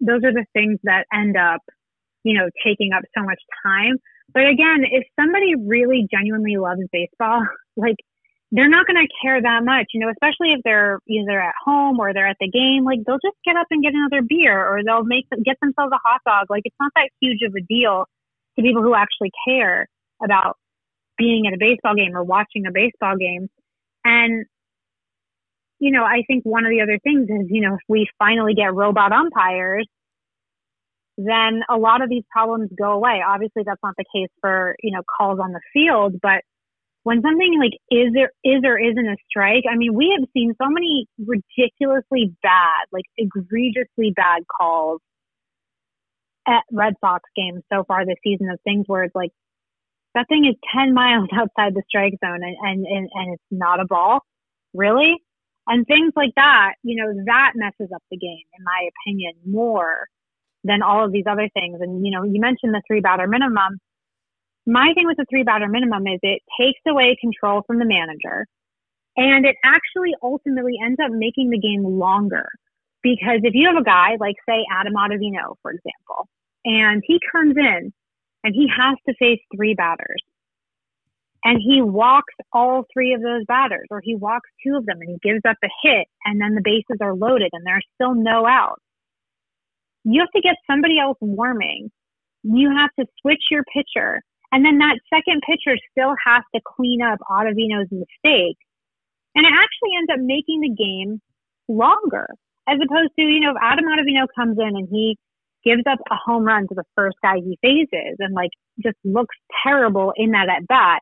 those 0.00 0.24
are 0.24 0.32
the 0.32 0.46
things 0.52 0.78
that 0.84 1.04
end 1.12 1.36
up, 1.36 1.60
you 2.24 2.34
know, 2.34 2.48
taking 2.64 2.92
up 2.92 3.02
so 3.16 3.22
much 3.22 3.40
time. 3.64 3.96
But 4.32 4.46
again, 4.46 4.84
if 4.90 5.06
somebody 5.18 5.54
really 5.56 6.06
genuinely 6.10 6.56
loves 6.56 6.82
baseball, 6.92 7.46
like 7.76 7.96
they're 8.50 8.68
not 8.68 8.86
going 8.86 8.96
to 8.96 9.08
care 9.22 9.40
that 9.40 9.64
much, 9.64 9.86
you 9.92 10.00
know, 10.00 10.10
especially 10.10 10.52
if 10.56 10.60
they're 10.64 11.00
either 11.06 11.40
at 11.40 11.54
home 11.64 11.98
or 12.00 12.14
they're 12.14 12.28
at 12.28 12.38
the 12.40 12.48
game. 12.48 12.84
Like 12.84 13.00
they'll 13.06 13.20
just 13.22 13.36
get 13.44 13.56
up 13.56 13.66
and 13.70 13.82
get 13.82 13.92
another 13.94 14.22
beer 14.26 14.56
or 14.56 14.82
they'll 14.84 15.04
make 15.04 15.26
get 15.44 15.56
themselves 15.60 15.92
a 15.92 16.00
hot 16.02 16.20
dog. 16.24 16.46
Like 16.48 16.62
it's 16.64 16.76
not 16.80 16.92
that 16.96 17.10
huge 17.20 17.40
of 17.46 17.54
a 17.54 17.60
deal 17.60 18.06
to 18.56 18.62
people 18.62 18.82
who 18.82 18.94
actually 18.94 19.30
care 19.46 19.86
about 20.22 20.56
being 21.18 21.46
at 21.46 21.52
a 21.52 21.58
baseball 21.58 21.94
game 21.94 22.16
or 22.16 22.24
watching 22.24 22.66
a 22.66 22.72
baseball 22.72 23.16
game. 23.16 23.48
And, 24.04 24.46
you 25.78 25.90
know, 25.90 26.04
I 26.04 26.22
think 26.26 26.44
one 26.44 26.64
of 26.64 26.70
the 26.70 26.80
other 26.80 26.98
things 27.02 27.28
is, 27.28 27.48
you 27.50 27.60
know, 27.60 27.74
if 27.74 27.80
we 27.88 28.08
finally 28.18 28.54
get 28.54 28.72
robot 28.74 29.12
umpires, 29.12 29.86
then 31.18 31.62
a 31.68 31.76
lot 31.76 32.00
of 32.00 32.08
these 32.08 32.22
problems 32.30 32.70
go 32.78 32.92
away. 32.92 33.20
Obviously, 33.26 33.64
that's 33.66 33.82
not 33.82 33.94
the 33.98 34.04
case 34.14 34.30
for, 34.40 34.76
you 34.80 34.92
know, 34.92 35.02
calls 35.02 35.40
on 35.42 35.52
the 35.52 35.60
field, 35.72 36.14
but 36.22 36.42
when 37.02 37.22
something 37.22 37.58
like 37.58 37.72
is 37.90 38.12
there 38.14 38.30
is 38.44 38.62
or 38.64 38.78
isn't 38.78 39.06
a 39.06 39.16
strike, 39.28 39.64
I 39.68 39.76
mean, 39.76 39.94
we 39.94 40.14
have 40.16 40.28
seen 40.32 40.54
so 40.62 40.68
many 40.68 41.06
ridiculously 41.18 42.36
bad, 42.40 42.86
like 42.92 43.04
egregiously 43.16 44.12
bad 44.14 44.44
calls 44.46 45.00
at 46.46 46.62
Red 46.70 46.94
Sox 47.00 47.28
games 47.34 47.62
so 47.72 47.82
far 47.82 48.06
this 48.06 48.16
season 48.22 48.50
of 48.50 48.60
things 48.62 48.84
where 48.86 49.02
it's 49.02 49.14
like 49.14 49.30
that 50.14 50.28
thing 50.28 50.46
is 50.46 50.54
10 50.76 50.94
miles 51.02 51.28
outside 51.32 51.74
the 51.74 51.82
strike 51.88 52.14
zone 52.24 52.42
and, 52.42 52.56
and, 52.62 52.86
and, 52.86 53.08
and 53.12 53.34
it's 53.34 53.42
not 53.50 53.80
a 53.80 53.86
ball. 53.86 54.20
Really? 54.72 55.16
And 55.66 55.84
things 55.86 56.12
like 56.14 56.32
that, 56.36 56.74
you 56.82 57.02
know, 57.02 57.12
that 57.26 57.52
messes 57.56 57.90
up 57.92 58.02
the 58.10 58.16
game, 58.16 58.44
in 58.56 58.64
my 58.64 58.88
opinion, 58.94 59.34
more 59.44 60.06
than 60.64 60.82
all 60.82 61.04
of 61.04 61.12
these 61.12 61.24
other 61.30 61.48
things. 61.54 61.78
And, 61.80 62.04
you 62.04 62.10
know, 62.10 62.24
you 62.24 62.40
mentioned 62.40 62.74
the 62.74 62.82
three 62.86 63.00
batter 63.00 63.26
minimum. 63.26 63.78
My 64.66 64.92
thing 64.94 65.06
with 65.06 65.16
the 65.16 65.26
three 65.30 65.44
batter 65.44 65.68
minimum 65.68 66.06
is 66.06 66.18
it 66.22 66.42
takes 66.60 66.80
away 66.86 67.16
control 67.20 67.62
from 67.66 67.78
the 67.78 67.86
manager 67.86 68.46
and 69.18 69.44
it 69.44 69.56
actually 69.64 70.14
ultimately 70.22 70.74
ends 70.84 70.98
up 71.02 71.10
making 71.10 71.50
the 71.50 71.58
game 71.58 71.84
longer. 71.84 72.46
Because 73.02 73.40
if 73.42 73.54
you 73.54 73.66
have 73.68 73.80
a 73.80 73.84
guy 73.84 74.16
like, 74.20 74.36
say, 74.48 74.64
Adam 74.72 74.94
Ottavino, 74.94 75.56
for 75.62 75.72
example, 75.72 76.28
and 76.64 77.02
he 77.06 77.18
comes 77.32 77.56
in 77.56 77.92
and 78.44 78.54
he 78.54 78.68
has 78.68 78.96
to 79.08 79.14
face 79.18 79.40
three 79.54 79.74
batters. 79.74 80.22
And 81.44 81.60
he 81.64 81.80
walks 81.82 82.34
all 82.52 82.84
three 82.92 83.14
of 83.14 83.22
those 83.22 83.44
batters, 83.46 83.86
or 83.90 84.00
he 84.02 84.16
walks 84.16 84.50
two 84.64 84.76
of 84.76 84.86
them 84.86 84.98
and 85.00 85.08
he 85.08 85.28
gives 85.28 85.40
up 85.48 85.56
a 85.62 85.68
hit, 85.82 86.06
and 86.24 86.40
then 86.40 86.54
the 86.54 86.62
bases 86.62 86.98
are 87.00 87.14
loaded 87.14 87.50
and 87.52 87.64
there's 87.64 87.86
still 87.94 88.14
no 88.14 88.46
outs. 88.46 88.82
You 90.04 90.20
have 90.20 90.30
to 90.34 90.40
get 90.40 90.56
somebody 90.70 90.98
else 90.98 91.18
warming. 91.20 91.90
You 92.42 92.70
have 92.70 92.90
to 92.98 93.06
switch 93.20 93.42
your 93.50 93.64
pitcher. 93.74 94.20
And 94.52 94.64
then 94.64 94.78
that 94.78 94.98
second 95.12 95.42
pitcher 95.44 95.76
still 95.90 96.14
has 96.24 96.42
to 96.54 96.60
clean 96.64 97.02
up 97.02 97.18
Ottavino's 97.30 97.90
mistake. 97.90 98.56
And 99.34 99.44
it 99.44 99.52
actually 99.52 99.92
ends 99.98 100.10
up 100.12 100.20
making 100.20 100.60
the 100.60 100.74
game 100.74 101.20
longer 101.68 102.26
as 102.68 102.78
opposed 102.82 103.12
to, 103.18 103.24
you 103.24 103.40
know, 103.40 103.52
if 103.52 103.60
Adam 103.60 103.84
Ottavino 103.86 104.26
comes 104.34 104.56
in 104.58 104.76
and 104.76 104.88
he 104.90 105.16
gives 105.64 105.82
up 105.90 105.98
a 106.10 106.16
home 106.16 106.44
run 106.44 106.68
to 106.68 106.74
the 106.74 106.84
first 106.94 107.16
guy 107.22 107.36
he 107.36 107.58
faces 107.60 108.16
and 108.18 108.34
like 108.34 108.50
just 108.82 108.96
looks 109.04 109.34
terrible 109.64 110.12
in 110.16 110.30
that 110.32 110.48
at 110.48 110.66
bat, 110.66 111.00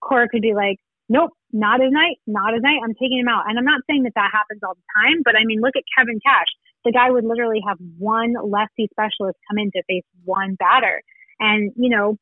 Cora 0.00 0.28
could 0.28 0.42
be 0.42 0.54
like, 0.54 0.76
nope, 1.08 1.30
not 1.52 1.80
his 1.80 1.92
night, 1.92 2.16
not 2.26 2.54
his 2.54 2.62
night. 2.62 2.80
I'm 2.82 2.94
taking 2.94 3.20
him 3.20 3.28
out. 3.28 3.44
And 3.48 3.58
I'm 3.58 3.64
not 3.64 3.82
saying 3.88 4.04
that 4.04 4.16
that 4.16 4.30
happens 4.32 4.60
all 4.64 4.74
the 4.74 4.88
time, 4.96 5.22
but 5.24 5.36
I 5.36 5.44
mean, 5.44 5.60
look 5.60 5.76
at 5.76 5.84
Kevin 5.96 6.20
Cash. 6.24 6.48
The 6.84 6.92
guy 6.92 7.10
would 7.10 7.24
literally 7.24 7.60
have 7.66 7.78
one 7.98 8.34
lefty 8.42 8.88
specialist 8.90 9.38
come 9.48 9.58
in 9.58 9.70
to 9.72 9.82
face 9.88 10.04
one 10.24 10.54
batter. 10.54 11.00
And, 11.40 11.72
you 11.76 11.88
know, 11.88 12.16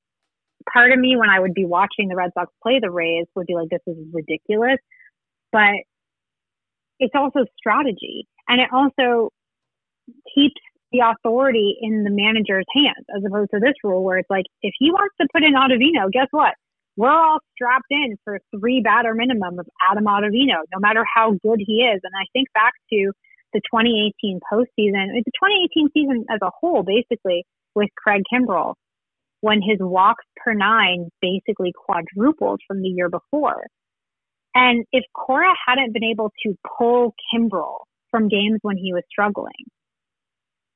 part 0.72 0.92
of 0.92 0.98
me 0.98 1.16
when 1.16 1.30
I 1.30 1.40
would 1.40 1.54
be 1.54 1.64
watching 1.64 2.08
the 2.08 2.16
Red 2.16 2.30
Sox 2.34 2.52
play 2.62 2.78
the 2.80 2.90
Rays 2.90 3.26
would 3.34 3.46
be 3.46 3.54
like, 3.54 3.68
this 3.70 3.80
is 3.86 3.96
ridiculous. 4.12 4.78
But 5.50 5.74
it's 6.98 7.14
also 7.14 7.44
strategy. 7.58 8.26
And 8.48 8.60
it 8.60 8.68
also 8.72 9.30
keeps 10.34 10.60
the 10.92 11.00
authority 11.00 11.76
in 11.80 12.04
the 12.04 12.10
manager's 12.10 12.66
hands 12.74 13.06
as 13.16 13.22
opposed 13.26 13.50
to 13.54 13.60
this 13.60 13.74
rule 13.82 14.04
where 14.04 14.18
it's 14.18 14.30
like, 14.30 14.44
if 14.62 14.74
he 14.78 14.90
wants 14.90 15.14
to 15.20 15.26
put 15.32 15.42
in 15.42 15.54
Ottavino, 15.54 16.10
guess 16.12 16.28
what? 16.30 16.54
We're 16.96 17.10
all 17.10 17.38
strapped 17.54 17.86
in 17.90 18.16
for 18.24 18.38
three 18.54 18.82
batter 18.82 19.14
minimum 19.14 19.58
of 19.58 19.66
Adam 19.90 20.04
Ottavino, 20.04 20.60
no 20.72 20.78
matter 20.78 21.04
how 21.04 21.32
good 21.42 21.60
he 21.64 21.80
is. 21.80 22.00
And 22.04 22.12
I 22.14 22.26
think 22.32 22.48
back 22.52 22.74
to 22.92 23.12
the 23.52 23.60
2018 23.70 24.40
postseason, 24.50 25.12
the 25.14 25.32
2018 25.38 25.88
season 25.94 26.24
as 26.30 26.40
a 26.42 26.50
whole, 26.60 26.82
basically 26.82 27.44
with 27.74 27.88
Craig 27.96 28.22
Kimbrel, 28.32 28.74
when 29.40 29.60
his 29.60 29.78
walks 29.80 30.24
per 30.36 30.54
nine 30.54 31.08
basically 31.20 31.72
quadrupled 31.72 32.60
from 32.66 32.82
the 32.82 32.88
year 32.88 33.08
before. 33.08 33.66
And 34.54 34.84
if 34.92 35.04
Cora 35.14 35.54
hadn't 35.66 35.92
been 35.92 36.04
able 36.04 36.30
to 36.44 36.54
pull 36.78 37.14
Kimbrel 37.32 37.78
from 38.10 38.28
games 38.28 38.58
when 38.62 38.76
he 38.76 38.92
was 38.92 39.02
struggling, 39.10 39.52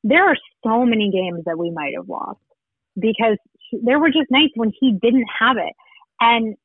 there 0.02 0.28
are 0.28 0.36
so 0.64 0.84
many 0.84 1.10
games 1.10 1.44
that 1.46 1.58
we 1.58 1.70
might 1.70 1.94
have 1.96 2.08
lost 2.08 2.40
because 2.98 3.36
he, 3.58 3.78
there 3.82 3.98
were 3.98 4.08
just 4.08 4.30
nights 4.30 4.52
when 4.54 4.72
he 4.78 4.92
didn't 4.92 5.26
have 5.38 5.56
it. 5.58 5.74
And 6.20 6.56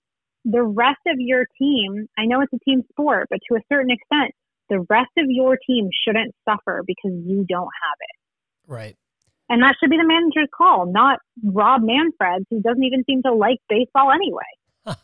the 0.46 0.64
rest 0.64 1.02
of 1.08 1.16
your 1.18 1.46
team, 1.60 2.08
I 2.18 2.26
know 2.26 2.42
it's 2.42 2.54
a 2.54 2.60
team 2.60 2.84
sport, 2.92 3.28
but 3.30 3.40
to 3.50 3.58
a 3.58 3.62
certain 3.70 3.92
extent, 3.92 4.32
the 4.72 4.86
rest 4.90 5.12
of 5.18 5.26
your 5.28 5.58
team 5.68 5.90
shouldn't 6.04 6.34
suffer 6.50 6.82
because 6.88 7.12
you 7.26 7.46
don't 7.48 7.66
have 7.66 7.98
it. 8.00 8.72
Right. 8.72 8.96
And 9.50 9.62
that 9.62 9.76
should 9.80 9.90
be 9.90 9.98
the 9.98 10.08
manager's 10.08 10.48
call, 10.58 10.90
not 10.90 11.20
Rob 11.44 11.82
Manfred's, 11.84 12.46
who 12.50 12.62
doesn't 12.62 12.84
even 12.84 13.04
seem 13.04 13.22
to 13.24 13.34
like 13.34 13.58
baseball 13.68 14.10
anyway. 14.10 14.40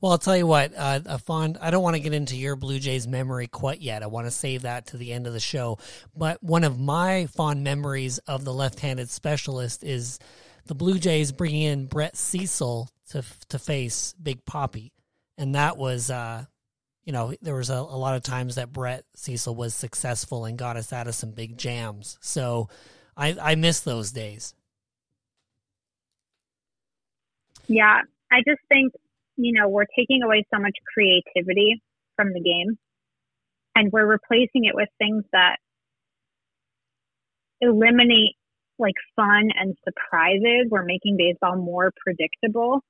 well, 0.00 0.12
I'll 0.12 0.18
tell 0.18 0.36
you 0.36 0.46
what, 0.46 0.72
uh, 0.76 1.00
a 1.06 1.18
fond. 1.18 1.58
I 1.60 1.72
don't 1.72 1.82
want 1.82 1.96
to 1.96 2.00
get 2.00 2.14
into 2.14 2.36
your 2.36 2.54
Blue 2.54 2.78
Jays 2.78 3.08
memory 3.08 3.48
quite 3.48 3.80
yet. 3.80 4.04
I 4.04 4.06
want 4.06 4.28
to 4.28 4.30
save 4.30 4.62
that 4.62 4.86
to 4.88 4.96
the 4.96 5.12
end 5.12 5.26
of 5.26 5.32
the 5.32 5.40
show. 5.40 5.78
But 6.16 6.40
one 6.40 6.62
of 6.62 6.78
my 6.78 7.26
fond 7.26 7.64
memories 7.64 8.18
of 8.18 8.44
the 8.44 8.54
left-handed 8.54 9.10
specialist 9.10 9.82
is 9.82 10.20
the 10.66 10.76
Blue 10.76 11.00
Jays 11.00 11.32
bringing 11.32 11.62
in 11.62 11.86
Brett 11.86 12.16
Cecil 12.16 12.88
to 13.10 13.24
to 13.48 13.58
face 13.58 14.14
Big 14.22 14.44
Poppy, 14.44 14.92
and 15.36 15.56
that 15.56 15.76
was, 15.76 16.10
uh, 16.10 16.44
you 17.04 17.12
know, 17.12 17.34
there 17.42 17.54
was 17.54 17.70
a, 17.70 17.74
a 17.74 17.98
lot 17.98 18.16
of 18.16 18.22
times 18.22 18.54
that 18.54 18.72
Brett 18.72 19.04
Cecil 19.14 19.54
was 19.54 19.74
successful 19.74 20.44
and 20.44 20.56
got 20.58 20.76
us 20.76 20.92
out 20.92 21.06
of 21.06 21.14
some 21.14 21.30
big 21.32 21.58
jams. 21.58 22.18
So, 22.20 22.68
I 23.16 23.36
I 23.40 23.54
miss 23.54 23.80
those 23.80 24.10
days. 24.12 24.54
Yeah, 27.66 28.00
I 28.30 28.38
just 28.46 28.60
think, 28.68 28.92
you 29.36 29.52
know, 29.58 29.68
we're 29.68 29.86
taking 29.96 30.22
away 30.22 30.44
so 30.52 30.60
much 30.60 30.76
creativity 30.92 31.82
from 32.16 32.32
the 32.32 32.40
game 32.40 32.78
and 33.74 33.90
we're 33.92 34.06
replacing 34.06 34.64
it 34.64 34.74
with 34.74 34.88
things 34.98 35.24
that 35.32 35.56
eliminate 37.60 38.36
like 38.78 38.94
fun 39.16 39.50
and 39.58 39.76
surprises. 39.84 40.66
We're 40.70 40.84
making 40.84 41.16
baseball 41.16 41.56
more 41.56 41.92
predictable. 42.04 42.82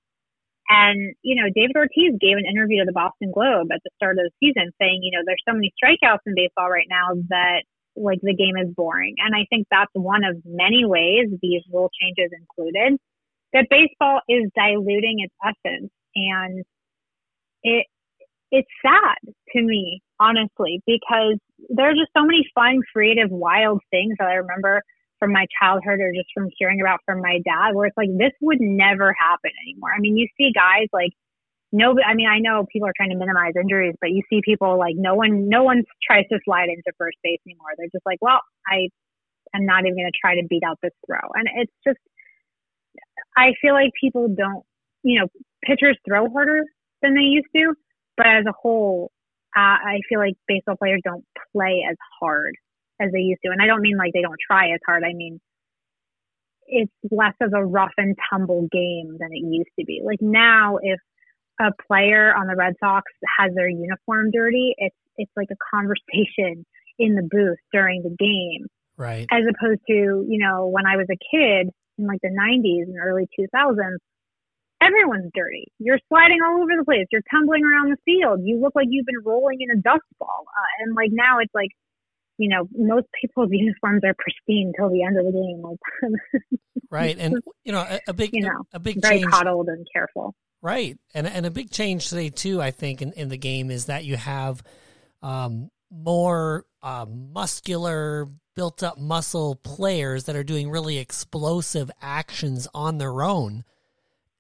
And, 0.69 1.15
you 1.23 1.37
know, 1.37 1.51
David 1.55 1.77
Ortiz 1.77 2.17
gave 2.21 2.37
an 2.37 2.49
interview 2.49 2.81
to 2.81 2.87
the 2.87 2.97
Boston 2.97 3.33
Globe 3.33 3.69
at 3.73 3.81
the 3.85 3.91
start 3.97 4.19
of 4.19 4.25
the 4.25 4.35
season 4.41 4.73
saying, 4.81 5.01
you 5.03 5.13
know, 5.13 5.23
there's 5.27 5.43
so 5.47 5.55
many 5.55 5.73
strikeouts 5.77 6.25
in 6.27 6.35
baseball 6.35 6.71
right 6.71 6.89
now 6.89 7.21
that 7.29 7.65
like 7.97 8.19
the 8.23 8.35
game 8.35 8.57
is 8.57 8.75
boring. 8.75 9.15
And 9.19 9.35
I 9.35 9.47
think 9.51 9.67
that's 9.71 9.93
one 9.93 10.25
of 10.25 10.37
many 10.45 10.85
ways 10.85 11.29
these 11.43 11.63
rule 11.73 11.91
changes 12.01 12.33
included 12.33 12.99
that 13.53 13.67
baseball 13.71 14.21
is 14.29 14.51
diluting 14.55 15.21
its 15.21 15.35
essence 15.43 15.91
and 16.15 16.65
it 17.63 17.87
it's 18.51 18.69
sad 18.85 19.17
to 19.55 19.63
me 19.63 20.03
honestly 20.21 20.83
because 20.87 21.39
there 21.71 21.89
are 21.89 21.95
just 21.95 22.11
so 22.17 22.25
many 22.25 22.45
fun 22.55 22.81
creative 22.93 23.31
wild 23.31 23.81
things 23.91 24.15
that 24.19 24.29
i 24.29 24.35
remember 24.35 24.83
from 25.25 25.33
my 25.33 25.47
childhood 25.59 26.01
or 26.01 26.13
just 26.13 26.29
from 26.35 26.51
hearing 26.59 26.83
about 26.83 27.01
from 27.07 27.23
my 27.23 27.41
dad 27.45 27.73
where 27.73 27.87
it's 27.87 27.97
like 27.97 28.13
this 28.19 28.33
would 28.43 28.61
never 28.61 29.17
happen 29.19 29.51
anymore. 29.65 29.91
I 29.97 30.01
mean 30.01 30.19
you 30.19 30.29
see 30.37 30.53
guys 30.55 30.89
like 30.93 31.13
no 31.73 31.97
i 32.07 32.13
mean 32.13 32.29
i 32.29 32.39
know 32.39 32.67
people 32.71 32.87
are 32.87 32.93
trying 32.95 33.09
to 33.11 33.17
minimize 33.17 33.55
injuries 33.59 33.95
but 34.01 34.11
you 34.11 34.23
see 34.29 34.41
people 34.45 34.79
like 34.79 34.95
no 34.97 35.15
one 35.15 35.49
no 35.49 35.65
one 35.65 35.83
tries 36.07 36.25
to 36.31 36.39
slide 36.45 36.69
into 36.69 36.93
first 36.99 37.17
base 37.25 37.41
anymore. 37.47 37.73
They're 37.79 37.89
just 37.91 38.05
like 38.05 38.19
well 38.21 38.41
i 38.69 38.89
am 39.57 39.65
not 39.65 39.81
even 39.87 39.97
going 39.97 40.13
to 40.13 40.19
try 40.21 40.35
to 40.35 40.47
beat 40.47 40.63
out 40.63 40.79
this 40.83 40.93
throw. 41.07 41.25
And 41.35 41.49
it's 41.57 41.73
just 41.87 41.99
I 43.37 43.55
feel 43.61 43.75
like 43.75 43.91
people 44.01 44.29
don't, 44.29 44.65
you 45.03 45.21
know, 45.21 45.29
pitchers 45.65 45.99
throw 46.07 46.29
harder 46.31 46.65
than 47.03 47.15
they 47.15 47.23
used 47.23 47.49
to, 47.57 47.75
but 48.17 48.27
as 48.27 48.45
a 48.47 48.53
whole, 48.53 49.11
uh, 49.57 49.79
I 49.83 50.01
feel 50.09 50.19
like 50.19 50.35
baseball 50.47 50.77
players 50.77 51.01
don't 51.05 51.25
play 51.53 51.85
as 51.89 51.97
hard 52.21 52.55
as 53.01 53.11
they 53.13 53.21
used 53.21 53.41
to. 53.45 53.51
And 53.51 53.63
I 53.63 53.67
don't 53.67 53.83
mean 53.83 53.97
like 53.97 54.13
they 54.13 54.23
don't 54.23 54.39
try 54.45 54.73
as 54.73 54.81
hard. 54.87 55.03
I 55.05 55.15
mean, 55.15 55.41
it's 56.67 56.93
less 57.11 57.35
of 57.41 57.53
a 57.55 57.65
rough 57.65 57.93
and 57.97 58.17
tumble 58.31 58.69
game 58.73 59.17
than 59.19 59.31
it 59.33 59.45
used 59.45 59.71
to 59.79 59.85
be. 59.85 60.01
Like 60.05 60.21
now, 60.21 60.79
if 60.81 61.01
a 61.61 61.71
player 61.87 62.35
on 62.35 62.47
the 62.47 62.57
Red 62.57 62.75
Sox 62.81 63.05
has 63.39 63.53
their 63.55 63.69
uniform 63.69 64.31
dirty, 64.33 64.75
it's 64.79 64.97
it's 65.17 65.33
like 65.37 65.49
a 65.53 65.77
conversation 65.77 66.67
in 66.99 67.15
the 67.15 67.23
booth 67.23 67.59
during 67.73 68.03
the 68.03 68.17
game. 68.19 68.67
Right. 68.97 69.27
As 69.31 69.43
opposed 69.43 69.81
to, 69.89 70.25
you 70.29 70.39
know, 70.39 70.67
when 70.67 70.87
I 70.87 70.97
was 70.97 71.07
a 71.11 71.19
kid, 71.19 71.71
in 71.99 72.07
like 72.07 72.21
the 72.23 72.31
90s 72.31 72.87
and 72.87 72.99
early 72.99 73.29
2000s, 73.39 73.99
everyone's 74.83 75.31
dirty. 75.35 75.67
You're 75.79 75.99
sliding 76.09 76.39
all 76.45 76.63
over 76.63 76.73
the 76.77 76.85
place. 76.85 77.07
You're 77.11 77.27
tumbling 77.31 77.65
around 77.65 77.91
the 77.91 78.03
field. 78.05 78.41
You 78.45 78.61
look 78.61 78.75
like 78.75 78.89
you've 78.91 79.07
been 79.07 79.25
rolling 79.25 79.59
in 79.61 79.71
a 79.71 79.81
dust 79.81 80.07
ball. 80.19 80.45
Uh, 80.49 80.85
and 80.85 80.95
like 80.95 81.11
now 81.13 81.39
it's 81.39 81.55
like, 81.55 81.71
you 82.39 82.49
know, 82.49 82.69
most 82.75 83.07
people's 83.21 83.49
uniforms 83.53 84.03
are 84.05 84.15
pristine 84.15 84.73
till 84.77 84.91
the 84.91 85.03
end 85.03 85.19
of 85.19 85.25
the 85.25 85.33
game. 85.33 86.59
right. 86.91 87.17
And, 87.19 87.43
you 87.65 87.73
know, 87.73 87.81
a, 87.81 88.01
a 88.09 88.13
big, 88.13 88.31
you 88.33 88.43
know, 88.43 88.67
a 88.73 88.79
big 88.79 89.01
very 89.01 89.21
change. 89.21 89.31
coddled 89.31 89.69
and 89.69 89.87
careful. 89.93 90.35
Right, 90.65 90.97
and 91.13 91.27
and 91.27 91.45
a 91.45 91.51
big 91.51 91.71
change 91.71 92.09
today 92.09 92.31
too, 92.31 92.63
I 92.63 92.71
think, 92.71 93.03
in, 93.03 93.13
in 93.13 93.29
the 93.29 93.37
game 93.37 93.71
is 93.71 93.85
that 93.85 94.07
you 94.07 94.17
have 94.17 94.63
um, 95.23 95.71
more 95.91 96.65
uh, 96.83 97.05
muscular, 97.07 98.31
built 98.57 98.83
up 98.83 98.97
muscle 98.99 99.57
players 99.57 100.25
that 100.25 100.37
are 100.37 100.43
doing 100.43 100.71
really 100.71 100.97
explosive 100.97 101.91
actions 102.01 102.67
on 102.73 102.97
their 102.97 103.23
own, 103.23 103.65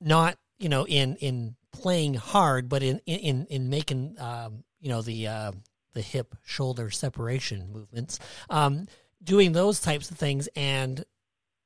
not 0.00 0.38
you 0.58 0.70
know 0.70 0.86
in 0.86 1.16
in 1.16 1.56
playing 1.72 2.14
hard, 2.14 2.70
but 2.70 2.82
in 2.82 3.00
in 3.04 3.46
in 3.50 3.68
making 3.68 4.16
um, 4.18 4.64
you 4.80 4.88
know 4.88 5.02
the 5.02 5.26
uh, 5.26 5.52
the 5.94 6.00
hip 6.00 6.34
shoulder 6.44 6.90
separation 6.90 7.72
movements, 7.72 8.18
um, 8.50 8.86
doing 9.22 9.52
those 9.52 9.80
types 9.80 10.10
of 10.10 10.18
things, 10.18 10.48
and 10.54 11.04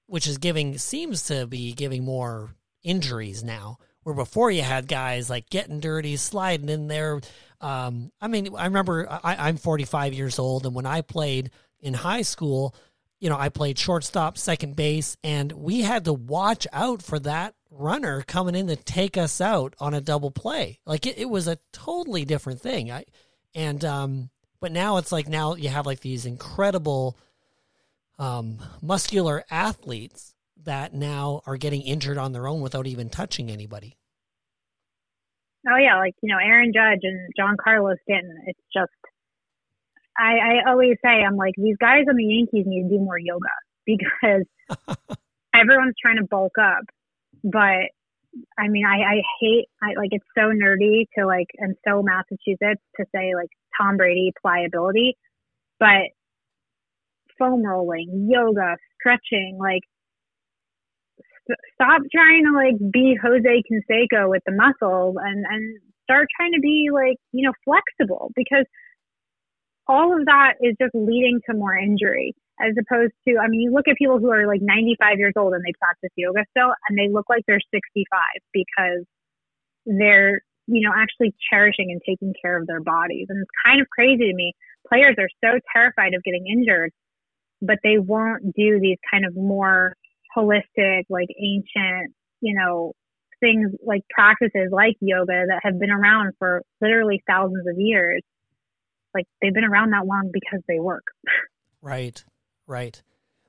which 0.07 0.27
is 0.27 0.39
giving 0.39 0.79
seems 0.79 1.25
to 1.25 1.47
be 1.47 1.73
giving 1.73 2.05
more 2.05 2.51
injuries 2.83 3.43
now. 3.43 3.79
Where 4.03 4.15
before 4.15 4.51
you 4.51 4.63
had 4.63 4.89
guys 4.89 5.29
like 5.29 5.51
getting 5.51 5.81
dirty, 5.81 6.17
sliding 6.17 6.69
in 6.69 6.89
there. 6.89 7.21
Um, 7.61 8.13
I 8.21 8.29
mean, 8.29 8.55
I 8.57 8.67
remember 8.67 9.07
I, 9.11 9.49
I'm 9.49 9.57
45 9.57 10.15
years 10.15 10.39
old, 10.39 10.65
and 10.65 10.75
when 10.75 10.87
I 10.87 11.03
played 11.03 11.51
in 11.81 11.93
high 11.93 12.23
school, 12.23 12.75
you 13.21 13.29
know, 13.29 13.37
I 13.37 13.49
played 13.49 13.79
shortstop, 13.79 14.39
second 14.39 14.77
base, 14.77 15.17
and 15.25 15.53
we 15.53 15.81
had 15.83 16.05
to 16.05 16.13
watch 16.13 16.67
out 16.73 17.03
for 17.03 17.19
that 17.21 17.55
runner 17.71 18.23
coming 18.27 18.55
in 18.55 18.69
to 18.69 18.77
take 18.77 19.17
us 19.17 19.41
out 19.41 19.75
on 19.79 19.95
a 19.95 20.01
double 20.01 20.31
play. 20.31 20.79
Like 20.87 21.07
it, 21.07 21.19
it 21.19 21.29
was 21.29 21.49
a 21.49 21.59
totally 21.73 22.25
different 22.25 22.61
thing. 22.61 22.91
I 22.91 23.05
and 23.55 23.85
um, 23.85 24.31
but 24.61 24.73
now 24.73 24.97
it's 24.97 25.13
like 25.13 25.29
now 25.29 25.55
you 25.55 25.69
have 25.69 25.87
like 25.87 26.01
these 26.01 26.27
incredible 26.27 27.19
um, 28.19 28.59
muscular 28.83 29.45
athletes 29.51 30.35
that 30.65 30.93
now 30.93 31.43
are 31.47 31.57
getting 31.57 31.83
injured 31.83 32.19
on 32.19 32.33
their 32.33 32.49
own 32.49 32.61
without 32.61 32.87
even 32.87 33.09
touching 33.09 33.51
anybody. 33.51 33.97
Oh 35.69 35.77
yeah, 35.77 35.99
like 35.99 36.15
you 36.23 36.33
know 36.33 36.39
Aaron 36.43 36.73
Judge 36.75 37.01
and 37.03 37.31
Giancarlo 37.39 37.95
Stanton. 38.03 38.39
It's 38.47 38.61
just 38.73 38.93
I, 40.17 40.37
I 40.67 40.71
always 40.71 40.97
say 41.05 41.23
I'm 41.23 41.37
like 41.37 41.55
these 41.57 41.77
guys 41.81 42.05
on 42.09 42.17
the 42.17 42.25
Yankees 42.25 42.65
need 42.67 42.85
to 42.85 42.89
do 42.89 42.99
more 42.99 43.19
yoga 43.19 43.49
because 43.87 44.45
everyone's 45.55 45.95
trying 46.01 46.17
to 46.17 46.25
bulk 46.25 46.59
up, 46.61 46.85
but 47.45 47.91
I 48.59 48.69
mean 48.69 48.85
I, 48.87 48.99
I 49.03 49.23
hate 49.41 49.67
I 49.83 49.95
like 49.97 50.11
it's 50.13 50.25
so 50.37 50.51
nerdy 50.51 51.07
to 51.17 51.27
like 51.27 51.49
and 51.59 51.77
so 51.87 52.03
Massachusetts 52.03 52.83
to 52.97 53.05
say 53.15 53.35
like 53.35 53.51
Tom 53.81 53.97
Brady 53.97 54.33
pliability, 54.43 55.17
but 55.79 56.11
foam 57.39 57.65
rolling, 57.65 58.29
yoga, 58.31 58.77
stretching, 59.01 59.59
like 59.61 59.83
stop 61.75 62.03
trying 62.15 62.45
to 62.45 62.53
like 62.53 62.93
be 62.93 63.17
Jose 63.23 63.63
Canseco 63.71 64.29
with 64.29 64.43
the 64.47 64.53
muscles 64.53 65.17
and 65.21 65.45
and 65.49 65.81
start 66.05 66.27
trying 66.37 66.53
to 66.53 66.61
be 66.61 66.89
like 66.93 67.17
you 67.33 67.47
know 67.47 67.53
flexible 67.65 68.31
because 68.37 68.65
all 69.87 70.19
of 70.19 70.27
that 70.27 70.55
is 70.61 70.75
just 70.81 70.95
leading 70.95 71.41
to 71.49 71.57
more 71.57 71.75
injury 71.75 72.35
as 72.61 72.75
opposed 72.79 73.13
to 73.27 73.39
I 73.39 73.49
mean 73.49 73.61
you 73.61 73.73
look 73.73 73.89
at 73.89 73.97
people 73.97 74.19
who 74.19 74.31
are 74.31 74.47
like 74.47 74.61
95 74.63 75.19
years 75.19 75.35
old 75.37 75.55
and 75.55 75.63
they 75.65 75.73
practice 75.79 76.11
yoga 76.17 76.45
still 76.51 76.73
and 76.89 76.99
they 76.99 77.13
look 77.13 77.27
like 77.29 77.45
they're 77.47 77.61
65 77.73 78.05
because 78.53 79.05
they're 79.87 80.43
you 80.67 80.83
know 80.87 80.93
actually 80.95 81.35
cherishing 81.51 81.91
and 81.91 82.01
taking 82.05 82.35
care 82.41 82.61
of 82.61 82.67
their 82.67 82.81
bodies 82.81 83.27
and 83.29 83.41
it's 83.41 83.51
kind 83.65 83.81
of 83.81 83.89
crazy 83.89 84.31
to 84.31 84.35
me 84.35 84.53
players 84.89 85.17
are 85.19 85.31
so 85.43 85.59
terrified 85.73 86.15
of 86.15 86.23
getting 86.23 86.47
injured 86.47 86.91
but 87.61 87.79
they 87.83 87.99
won't 87.99 88.55
do 88.55 88.79
these 88.81 88.99
kind 89.11 89.25
of 89.25 89.35
more 89.35 89.95
holistic, 90.37 91.05
like 91.09 91.29
ancient, 91.41 92.15
you 92.41 92.55
know, 92.55 92.93
things 93.41 93.71
like 93.85 94.03
practices 94.11 94.69
like 94.73 94.97
yoga 95.01 95.45
that 95.49 95.61
have 95.63 95.79
been 95.79 95.91
around 95.91 96.33
for 96.39 96.63
literally 96.81 97.23
thousands 97.27 97.67
of 97.69 97.79
years. 97.79 98.23
Like 99.15 99.27
they've 99.41 99.55
been 99.55 99.65
around 99.65 99.93
that 99.93 100.07
long 100.07 100.31
because 100.33 100.61
they 100.69 100.81
work. 100.81 101.05
Right, 101.81 102.25
right. 102.69 103.01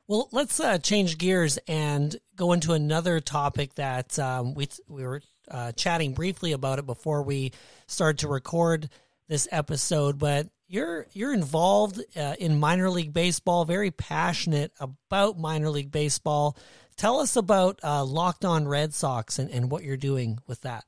Well, 0.08 0.28
let's 0.32 0.60
uh, 0.60 0.80
change 0.80 1.20
gears 1.20 1.60
and 1.68 2.16
go 2.36 2.54
into 2.54 2.74
another 2.74 3.20
topic 3.20 3.76
that 3.76 4.18
um, 4.18 4.56
we 4.56 4.68
we 4.88 5.04
were 5.04 5.22
uh, 5.52 5.72
chatting 5.74 6.14
briefly 6.14 6.52
about 6.52 6.80
it 6.80 6.88
before 6.88 7.22
we 7.22 7.52
started 7.86 8.20
to 8.20 8.28
record 8.28 8.90
this 9.28 9.48
episode. 9.52 10.18
But 10.18 10.48
you're 10.68 11.06
you're 11.14 11.34
involved 11.34 12.02
uh, 12.16 12.36
in 12.40 12.60
minor 12.60 12.90
league 12.90 13.14
baseball, 13.14 13.66
very 13.66 13.92
passionate 13.92 14.72
about 14.80 15.38
minor 15.38 15.70
league 15.70 15.92
baseball. 15.92 16.58
Tell 16.98 17.20
us 17.20 17.36
about 17.36 17.80
uh, 17.84 18.04
Locked 18.04 18.46
On 18.46 18.68
Red 18.68 18.94
Sox 18.96 19.38
and, 19.38 19.52
and 19.52 19.70
what 19.70 19.84
you're 19.84 19.96
doing 19.96 20.40
with 20.48 20.62
that. 20.62 20.86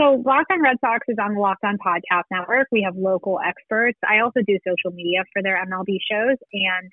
So, 0.00 0.22
Locked 0.24 0.50
On 0.50 0.62
Red 0.62 0.76
Sox 0.80 1.04
is 1.08 1.16
on 1.20 1.34
the 1.34 1.40
Locked 1.40 1.62
On 1.62 1.76
Podcast 1.76 2.24
Network. 2.30 2.68
We 2.72 2.82
have 2.82 2.96
local 2.96 3.38
experts. 3.38 3.98
I 4.02 4.20
also 4.20 4.40
do 4.46 4.56
social 4.66 4.96
media 4.96 5.24
for 5.32 5.42
their 5.42 5.62
MLB 5.62 5.98
shows. 6.10 6.38
And 6.54 6.90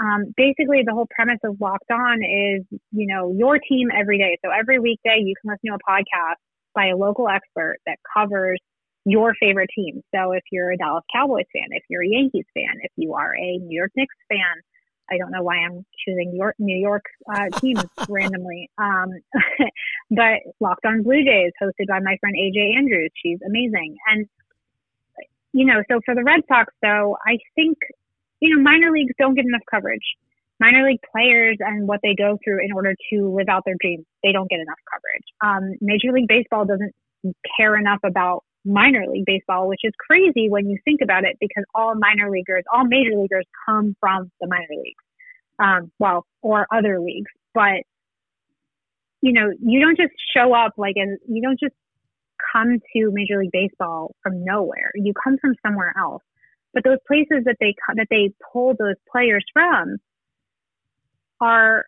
um, 0.00 0.32
basically, 0.38 0.80
the 0.86 0.94
whole 0.94 1.06
premise 1.14 1.40
of 1.44 1.60
Locked 1.60 1.90
On 1.92 2.16
is, 2.24 2.64
you 2.92 3.06
know, 3.12 3.34
your 3.36 3.58
team 3.58 3.88
every 3.92 4.16
day. 4.16 4.38
So, 4.42 4.50
every 4.50 4.78
weekday, 4.78 5.20
you 5.20 5.34
can 5.36 5.52
listen 5.52 5.68
to 5.68 5.76
a 5.76 5.84
podcast 5.84 6.40
by 6.74 6.86
a 6.86 6.96
local 6.96 7.28
expert 7.28 7.76
that 7.84 7.98
covers 8.16 8.58
your 9.04 9.34
favorite 9.40 9.70
team. 9.74 10.02
So 10.14 10.32
if 10.32 10.42
you're 10.52 10.72
a 10.72 10.76
Dallas 10.76 11.04
Cowboys 11.12 11.46
fan, 11.52 11.68
if 11.70 11.82
you're 11.88 12.04
a 12.04 12.08
Yankees 12.08 12.44
fan, 12.54 12.76
if 12.82 12.92
you 12.96 13.14
are 13.14 13.34
a 13.34 13.58
New 13.58 13.76
York 13.76 13.92
Knicks 13.96 14.14
fan, 14.28 14.60
I 15.10 15.18
don't 15.18 15.30
know 15.30 15.42
why 15.42 15.56
I'm 15.56 15.84
choosing 16.04 16.30
New 16.30 16.38
York, 16.38 16.54
New 16.58 16.78
York 16.78 17.04
uh, 17.32 17.48
teams 17.60 17.84
randomly. 18.08 18.70
Um, 18.78 19.10
but 20.10 20.40
Locked 20.60 20.84
On 20.84 21.02
Blue 21.02 21.24
Jays, 21.24 21.52
hosted 21.62 21.88
by 21.88 22.00
my 22.00 22.16
friend 22.20 22.36
AJ 22.36 22.76
Andrews. 22.76 23.10
She's 23.22 23.38
amazing. 23.46 23.96
And, 24.10 24.26
you 25.52 25.66
know, 25.66 25.82
so 25.90 26.00
for 26.04 26.14
the 26.14 26.22
Red 26.22 26.40
Sox, 26.48 26.72
though, 26.82 27.16
I 27.26 27.38
think, 27.54 27.78
you 28.40 28.54
know, 28.54 28.62
minor 28.62 28.90
leagues 28.90 29.14
don't 29.18 29.34
get 29.34 29.44
enough 29.44 29.62
coverage. 29.70 30.04
Minor 30.60 30.86
league 30.86 31.00
players 31.10 31.56
and 31.60 31.88
what 31.88 32.00
they 32.02 32.14
go 32.14 32.38
through 32.44 32.62
in 32.62 32.72
order 32.72 32.94
to 33.10 33.34
live 33.34 33.48
out 33.48 33.62
their 33.64 33.76
dreams, 33.80 34.04
they 34.22 34.30
don't 34.32 34.48
get 34.48 34.60
enough 34.60 34.78
coverage. 34.92 35.24
Um, 35.40 35.76
Major 35.80 36.12
League 36.12 36.28
Baseball 36.28 36.66
doesn't 36.66 36.94
care 37.56 37.76
enough 37.76 38.00
about 38.04 38.44
minor 38.64 39.04
league 39.08 39.24
baseball, 39.26 39.68
which 39.68 39.80
is 39.84 39.92
crazy 40.06 40.48
when 40.48 40.68
you 40.68 40.78
think 40.84 41.00
about 41.02 41.24
it 41.24 41.36
because 41.40 41.64
all 41.74 41.94
minor 41.94 42.30
leaguers, 42.30 42.64
all 42.72 42.84
major 42.84 43.16
leaguers 43.16 43.46
come 43.66 43.96
from 44.00 44.30
the 44.40 44.46
minor 44.48 44.66
leagues. 44.70 45.04
Um, 45.58 45.92
well, 45.98 46.24
or 46.40 46.66
other 46.72 47.00
leagues, 47.00 47.30
but 47.52 47.82
you 49.22 49.32
know, 49.32 49.50
you 49.62 49.80
don't 49.80 49.96
just 49.96 50.14
show 50.34 50.54
up 50.54 50.72
like, 50.78 50.94
and 50.96 51.18
you 51.28 51.42
don't 51.42 51.60
just 51.60 51.74
come 52.52 52.78
to 52.78 53.10
Major 53.12 53.40
League 53.40 53.50
Baseball 53.52 54.14
from 54.22 54.44
nowhere. 54.44 54.90
You 54.94 55.12
come 55.22 55.36
from 55.38 55.54
somewhere 55.64 55.92
else. 55.98 56.22
But 56.72 56.84
those 56.84 56.98
places 57.06 57.44
that 57.46 57.56
they 57.60 57.74
that 57.96 58.06
they 58.10 58.30
pull 58.52 58.74
those 58.78 58.94
players 59.10 59.44
from 59.52 59.96
are 61.40 61.84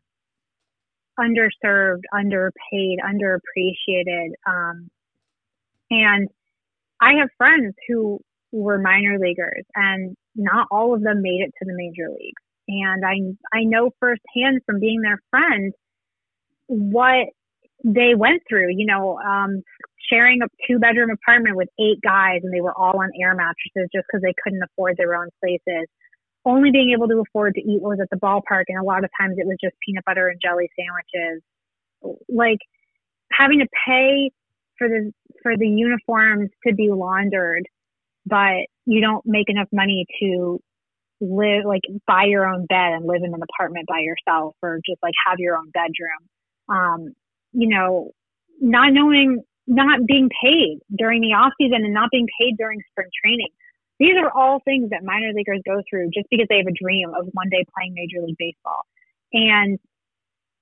underserved, 1.18 2.02
underpaid, 2.12 2.98
underappreciated, 3.04 4.30
um, 4.46 4.90
and 5.90 6.28
I 7.02 7.14
have 7.18 7.28
friends 7.36 7.74
who 7.88 8.20
were 8.52 8.78
minor 8.78 9.18
leaguers 9.18 9.64
and 9.74 10.16
not 10.36 10.68
all 10.70 10.94
of 10.94 11.02
them 11.02 11.20
made 11.20 11.40
it 11.40 11.52
to 11.58 11.64
the 11.66 11.74
major 11.74 12.08
leagues. 12.08 12.42
And 12.68 13.04
I, 13.04 13.56
I 13.56 13.64
know 13.64 13.90
firsthand 13.98 14.60
from 14.64 14.78
being 14.78 15.02
their 15.02 15.18
friend 15.30 15.72
what 16.68 17.26
they 17.84 18.14
went 18.16 18.42
through, 18.48 18.68
you 18.70 18.86
know, 18.86 19.18
um, 19.18 19.62
sharing 20.10 20.40
a 20.42 20.46
two 20.66 20.78
bedroom 20.78 21.10
apartment 21.10 21.56
with 21.56 21.68
eight 21.80 21.98
guys 22.02 22.40
and 22.44 22.54
they 22.54 22.60
were 22.60 22.76
all 22.76 23.02
on 23.02 23.10
air 23.20 23.34
mattresses 23.34 23.90
just 23.92 24.06
because 24.06 24.22
they 24.22 24.34
couldn't 24.42 24.62
afford 24.62 24.96
their 24.96 25.16
own 25.16 25.28
places. 25.40 25.88
Only 26.44 26.70
being 26.70 26.90
able 26.94 27.08
to 27.08 27.22
afford 27.28 27.54
to 27.54 27.60
eat 27.60 27.82
was 27.82 27.98
at 28.00 28.10
the 28.10 28.16
ballpark. 28.16 28.64
And 28.68 28.78
a 28.78 28.84
lot 28.84 29.04
of 29.04 29.10
times 29.18 29.36
it 29.38 29.46
was 29.46 29.56
just 29.62 29.74
peanut 29.84 30.04
butter 30.04 30.28
and 30.28 30.40
jelly 30.40 30.70
sandwiches. 30.78 31.42
Like 32.28 32.58
having 33.32 33.58
to 33.58 33.66
pay 33.86 34.30
for 34.78 34.88
the 34.88 35.12
for 35.42 35.56
the 35.56 35.68
uniforms 35.68 36.50
to 36.66 36.74
be 36.74 36.90
laundered, 36.90 37.66
but 38.26 38.66
you 38.86 39.00
don't 39.00 39.24
make 39.26 39.48
enough 39.48 39.68
money 39.72 40.06
to 40.20 40.60
live 41.20 41.64
like 41.64 41.82
buy 42.06 42.24
your 42.24 42.46
own 42.46 42.66
bed 42.66 42.94
and 42.94 43.06
live 43.06 43.22
in 43.24 43.32
an 43.32 43.40
apartment 43.42 43.86
by 43.86 44.00
yourself 44.00 44.56
or 44.62 44.80
just 44.84 45.00
like 45.02 45.14
have 45.26 45.38
your 45.38 45.56
own 45.56 45.70
bedroom. 45.70 46.22
Um, 46.68 47.14
you 47.52 47.68
know, 47.68 48.10
not 48.60 48.92
knowing 48.92 49.42
not 49.66 50.00
being 50.06 50.28
paid 50.42 50.78
during 50.96 51.20
the 51.20 51.34
off 51.34 51.52
season 51.60 51.84
and 51.84 51.94
not 51.94 52.10
being 52.10 52.26
paid 52.40 52.56
during 52.56 52.80
spring 52.90 53.08
training. 53.24 53.48
These 53.98 54.16
are 54.18 54.30
all 54.34 54.60
things 54.64 54.90
that 54.90 55.04
minor 55.04 55.32
leaguers 55.32 55.60
go 55.64 55.80
through 55.88 56.10
just 56.12 56.26
because 56.30 56.46
they 56.48 56.58
have 56.58 56.66
a 56.66 56.74
dream 56.74 57.10
of 57.10 57.28
one 57.32 57.48
day 57.50 57.64
playing 57.76 57.94
Major 57.94 58.24
League 58.26 58.36
Baseball. 58.38 58.82
And 59.32 59.78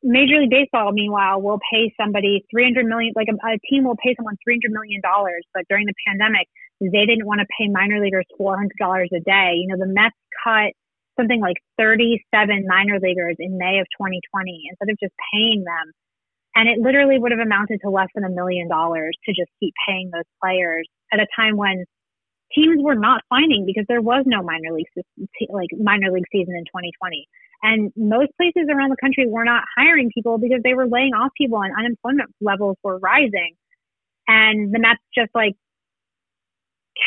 Major 0.03 0.39
League 0.41 0.51
Baseball, 0.51 0.93
meanwhile, 0.93 1.43
will 1.43 1.61
pay 1.73 1.93
somebody 2.01 2.45
300 2.51 2.87
million, 2.87 3.13
like 3.17 3.29
a, 3.31 3.37
a 3.47 3.59
team 3.71 3.85
will 3.85 3.97
pay 4.03 4.15
someone 4.17 4.37
300 4.45 4.73
million 4.73 5.01
dollars, 5.03 5.45
but 5.55 5.65
during 5.69 5.87
the 5.87 5.95
pandemic, 6.07 6.49
they 6.81 7.07
didn't 7.07 7.27
want 7.27 7.41
to 7.41 7.47
pay 7.59 7.69
minor 7.69 8.01
leaguers 8.01 8.27
400 8.39 8.71
dollars 8.81 9.11
a 9.15 9.21
day. 9.21 9.61
You 9.61 9.69
know, 9.69 9.79
the 9.79 9.93
Mets 9.93 10.17
cut 10.45 10.73
something 11.19 11.41
like 11.41 11.59
37 11.79 12.67
minor 12.69 12.99
leaguers 13.01 13.37
in 13.41 13.59
May 13.59 13.81
of 13.81 13.87
2020 13.99 14.65
instead 14.71 14.91
of 14.93 14.99
just 15.01 15.15
paying 15.33 15.65
them 15.65 15.87
And 16.57 16.69
it 16.69 16.81
literally 16.81 17.19
would 17.19 17.33
have 17.33 17.41
amounted 17.41 17.81
to 17.85 17.91
less 17.91 18.09
than 18.15 18.25
a 18.25 18.31
million 18.31 18.69
dollars 18.69 19.17
to 19.27 19.33
just 19.33 19.51
keep 19.61 19.75
paying 19.89 20.11
those 20.13 20.29
players 20.43 20.89
at 21.13 21.21
a 21.21 21.27
time 21.37 21.57
when 21.57 21.87
teams 22.55 22.83
were 22.83 22.97
not 22.97 23.23
signing 23.33 23.67
because 23.67 23.87
there 23.89 24.03
was 24.03 24.25
no 24.27 24.43
minor 24.43 24.73
league 24.75 24.89
like 25.51 25.71
minor 25.81 26.13
league 26.13 26.27
season 26.33 26.55
in 26.57 26.65
2020. 26.67 27.29
And 27.63 27.93
most 27.97 28.31
places 28.37 28.69
around 28.71 28.91
the 28.91 28.97
country 29.01 29.27
were 29.29 29.45
not 29.45 29.65
hiring 29.77 30.11
people 30.15 30.39
because 30.39 30.61
they 30.65 30.75
were 30.75 30.87
laying 30.87 31.13
off 31.13 31.31
people 31.37 31.61
and 31.63 31.73
unemployment 31.77 32.31
levels 32.41 32.77
were 32.83 32.99
rising. 32.99 33.55
And 34.27 34.73
the 34.73 34.79
Mets 34.79 35.01
just 35.15 35.31
like 35.35 35.57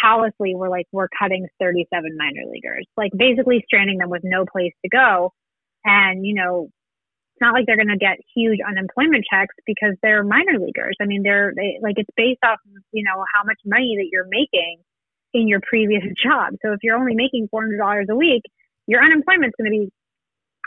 callously 0.02 0.56
were 0.56 0.70
like, 0.70 0.86
we're 0.92 1.08
cutting 1.18 1.48
37 1.60 2.18
minor 2.18 2.44
leaguers, 2.52 2.86
like 2.98 3.12
basically 3.18 3.64
stranding 3.66 3.98
them 3.98 4.10
with 4.10 4.22
no 4.24 4.46
place 4.46 4.74
to 4.84 4.90
go. 4.90 5.34
And, 5.86 6.26
you 6.26 6.36
know, 6.36 6.70
it's 7.34 7.42
not 7.42 7.54
like 7.54 7.66
they're 7.66 7.78
going 7.78 7.88
to 7.88 7.98
get 7.98 8.18
huge 8.36 8.60
unemployment 8.68 9.26
checks 9.30 9.56
because 9.66 9.96
they're 10.04 10.24
minor 10.24 10.60
leaguers. 10.60 10.96
I 11.02 11.06
mean, 11.06 11.24
they're 11.24 11.54
they, 11.56 11.80
like, 11.82 11.96
it's 11.98 12.10
based 12.16 12.40
off, 12.46 12.60
you 12.92 13.04
know, 13.04 13.24
how 13.34 13.44
much 13.44 13.58
money 13.66 13.96
that 13.98 14.10
you're 14.12 14.28
making 14.30 14.78
in 15.34 15.48
your 15.48 15.60
previous 15.68 16.04
job. 16.24 16.54
So 16.64 16.74
if 16.74 16.80
you're 16.84 16.98
only 16.98 17.16
making 17.16 17.50
$400 17.54 18.10
a 18.10 18.16
week, 18.16 18.44
your 18.86 19.02
unemployment's 19.04 19.56
going 19.58 19.72
to 19.72 19.78
be 19.78 19.92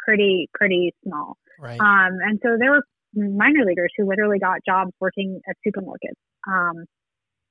pretty, 0.07 0.49
pretty 0.55 0.95
small. 1.05 1.37
Right. 1.59 1.81
Um, 1.81 2.19
and 2.23 2.39
so 2.43 2.57
there 2.59 2.71
were 2.71 2.83
minor 3.15 3.65
leaguers 3.65 3.93
who 3.97 4.09
literally 4.09 4.39
got 4.39 4.61
jobs 4.67 4.93
working 5.01 5.41
at 5.49 5.57
supermarkets. 5.67 6.21
Um, 6.47 6.85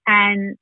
and 0.08 0.56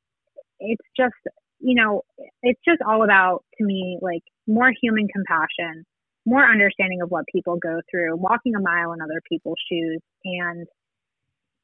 it's 0.60 0.86
just, 0.98 1.14
you 1.60 1.76
know, 1.76 2.02
it's 2.42 2.60
just 2.66 2.82
all 2.88 3.04
about, 3.04 3.44
to 3.58 3.66
me, 3.66 4.00
like 4.02 4.24
more 4.48 4.72
human 4.82 5.08
compassion, 5.08 5.84
more 6.26 6.44
understanding 6.50 7.02
of 7.02 7.10
what 7.10 7.26
people 7.34 7.58
go 7.62 7.82
through, 7.92 8.16
walking 8.16 8.56
a 8.56 8.62
mile 8.62 8.94
in 8.94 9.02
other 9.02 9.22
people's 9.30 9.60
shoes. 9.70 10.00
And, 10.24 10.66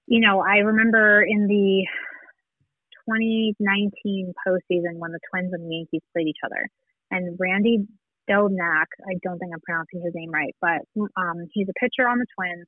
you 0.07 0.19
know, 0.19 0.41
I 0.41 0.57
remember 0.57 1.21
in 1.21 1.47
the 1.47 1.85
2019 3.09 4.33
postseason 4.45 4.97
when 4.97 5.11
the 5.11 5.19
Twins 5.31 5.53
and 5.53 5.63
the 5.63 5.75
Yankees 5.75 6.01
played 6.13 6.27
each 6.27 6.43
other, 6.45 6.67
and 7.11 7.37
Randy 7.39 7.87
Dobnak, 8.29 8.85
I 9.07 9.15
don't 9.23 9.39
think 9.39 9.51
I'm 9.53 9.61
pronouncing 9.61 10.01
his 10.03 10.13
name 10.13 10.31
right, 10.31 10.55
but 10.61 10.81
um, 11.17 11.47
he's 11.51 11.67
a 11.69 11.79
pitcher 11.79 12.07
on 12.07 12.19
the 12.19 12.25
Twins. 12.37 12.67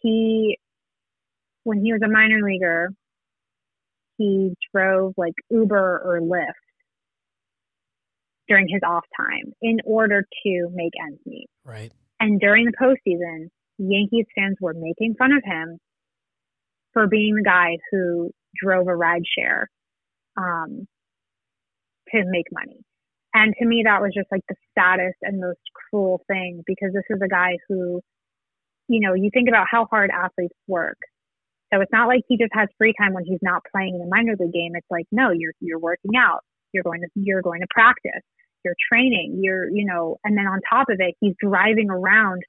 He, 0.00 0.58
when 1.64 1.82
he 1.82 1.92
was 1.92 2.02
a 2.04 2.10
minor 2.10 2.40
leaguer, 2.42 2.90
he 4.18 4.54
drove 4.72 5.14
like 5.16 5.34
Uber 5.50 6.02
or 6.04 6.20
Lyft 6.20 6.52
during 8.46 8.68
his 8.68 8.82
off 8.86 9.04
time 9.16 9.52
in 9.62 9.78
order 9.84 10.26
to 10.44 10.68
make 10.72 10.92
ends 11.04 11.20
meet. 11.26 11.48
Right. 11.64 11.92
And 12.20 12.38
during 12.38 12.66
the 12.66 12.72
postseason, 12.72 13.48
Yankees 13.78 14.26
fans 14.36 14.56
were 14.60 14.74
making 14.74 15.14
fun 15.18 15.32
of 15.32 15.42
him 15.44 15.78
for 16.92 17.06
being 17.08 17.34
the 17.34 17.42
guy 17.42 17.78
who 17.90 18.30
drove 18.62 18.86
a 18.86 18.94
ride 18.94 19.24
share 19.36 19.68
um, 20.36 20.86
to 22.10 22.22
make 22.26 22.46
money. 22.52 22.80
And 23.34 23.52
to 23.58 23.66
me, 23.66 23.82
that 23.84 24.00
was 24.00 24.12
just 24.14 24.30
like 24.30 24.42
the 24.48 24.54
saddest 24.78 25.18
and 25.22 25.40
most 25.40 25.60
cruel 25.74 26.22
thing 26.28 26.62
because 26.66 26.94
this 26.94 27.04
is 27.10 27.18
a 27.22 27.28
guy 27.28 27.58
who, 27.68 28.00
you 28.88 29.00
know, 29.00 29.14
you 29.14 29.28
think 29.34 29.48
about 29.48 29.66
how 29.68 29.86
hard 29.90 30.10
athletes 30.10 30.54
work. 30.68 30.98
So 31.72 31.80
it's 31.80 31.92
not 31.92 32.06
like 32.06 32.22
he 32.28 32.38
just 32.38 32.54
has 32.54 32.68
free 32.78 32.94
time 32.96 33.12
when 33.12 33.24
he's 33.24 33.42
not 33.42 33.62
playing 33.74 33.96
in 33.96 34.00
a 34.00 34.06
minor 34.06 34.36
league 34.38 34.52
game. 34.52 34.72
It's 34.74 34.86
like, 34.88 35.06
no, 35.10 35.30
you're, 35.34 35.52
you're 35.58 35.80
working 35.80 36.12
out. 36.16 36.40
You're 36.72 36.84
going 36.84 37.00
to, 37.00 37.08
you're 37.16 37.42
going 37.42 37.60
to 37.60 37.66
practice. 37.70 38.22
You're 38.64 38.78
training. 38.88 39.40
You're, 39.42 39.68
you 39.68 39.84
know, 39.84 40.16
and 40.22 40.38
then 40.38 40.46
on 40.46 40.60
top 40.70 40.86
of 40.88 40.96
it, 41.00 41.14
he's 41.20 41.34
driving 41.42 41.90
around 41.90 42.42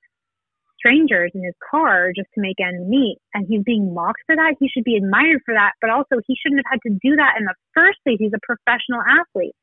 strangers 0.78 1.32
in 1.34 1.43
his 1.43 1.56
car 1.71 2.12
just 2.15 2.30
to 2.36 2.41
make 2.41 2.62
ends 2.62 2.88
meet. 2.88 3.17
And 3.34 3.48
he's 3.50 3.63
being 3.65 3.91
mocked 3.93 4.21
for 4.28 4.36
that. 4.36 4.54
He 4.60 4.69
should 4.69 4.84
be 4.84 4.98
admired 4.98 5.41
for 5.45 5.56
that. 5.56 5.74
But 5.82 5.89
also, 5.89 6.21
he 6.28 6.36
shouldn't 6.38 6.62
have 6.62 6.78
had 6.78 6.82
to 6.86 6.93
do 7.02 7.15
that 7.15 7.36
in 7.39 7.45
the 7.45 7.56
first 7.74 7.98
place. 8.06 8.17
He's 8.19 8.38
a 8.38 8.45
professional 8.45 9.02
athlete. 9.02 9.56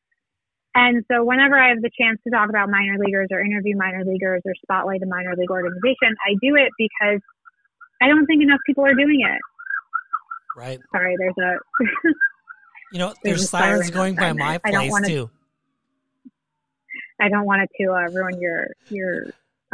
And 0.75 1.05
so, 1.11 1.25
whenever 1.25 1.59
I 1.59 1.69
have 1.69 1.83
the 1.83 1.91
chance 2.01 2.19
to 2.25 2.31
talk 2.31 2.49
about 2.49 2.71
minor 2.71 2.97
leaguers 2.99 3.29
or 3.31 3.41
interview 3.41 3.77
minor 3.77 4.05
leaguers 4.05 4.41
or 4.45 4.55
spotlight 4.63 5.03
a 5.03 5.07
minor 5.07 5.35
league 5.37 5.51
organization, 5.51 6.17
I 6.27 6.35
do 6.41 6.57
it 6.57 6.71
because 6.79 7.21
I 8.01 8.09
don't 8.09 8.27
think 8.27 8.43
enough 8.43 8.61
people 8.67 8.85
are 8.85 8.95
doing 8.95 9.21
it. 9.21 9.41
Right. 10.57 10.81
Sorry, 10.91 11.15
there's 11.19 11.35
a. 11.39 11.59
you 12.93 12.99
know, 12.99 13.15
there's, 13.23 13.39
there's 13.39 13.51
sirens 13.51 13.91
going 13.91 14.15
by 14.15 14.33
my 14.33 14.59
place 14.59 14.91
wanna, 14.91 15.09
too. 15.09 15.31
I 17.21 17.29
don't 17.29 17.45
want 17.45 17.63
it 17.63 17.71
to 17.83 17.93
uh, 17.93 18.09
ruin 18.11 18.41
your 18.41 18.69
your 18.89 19.27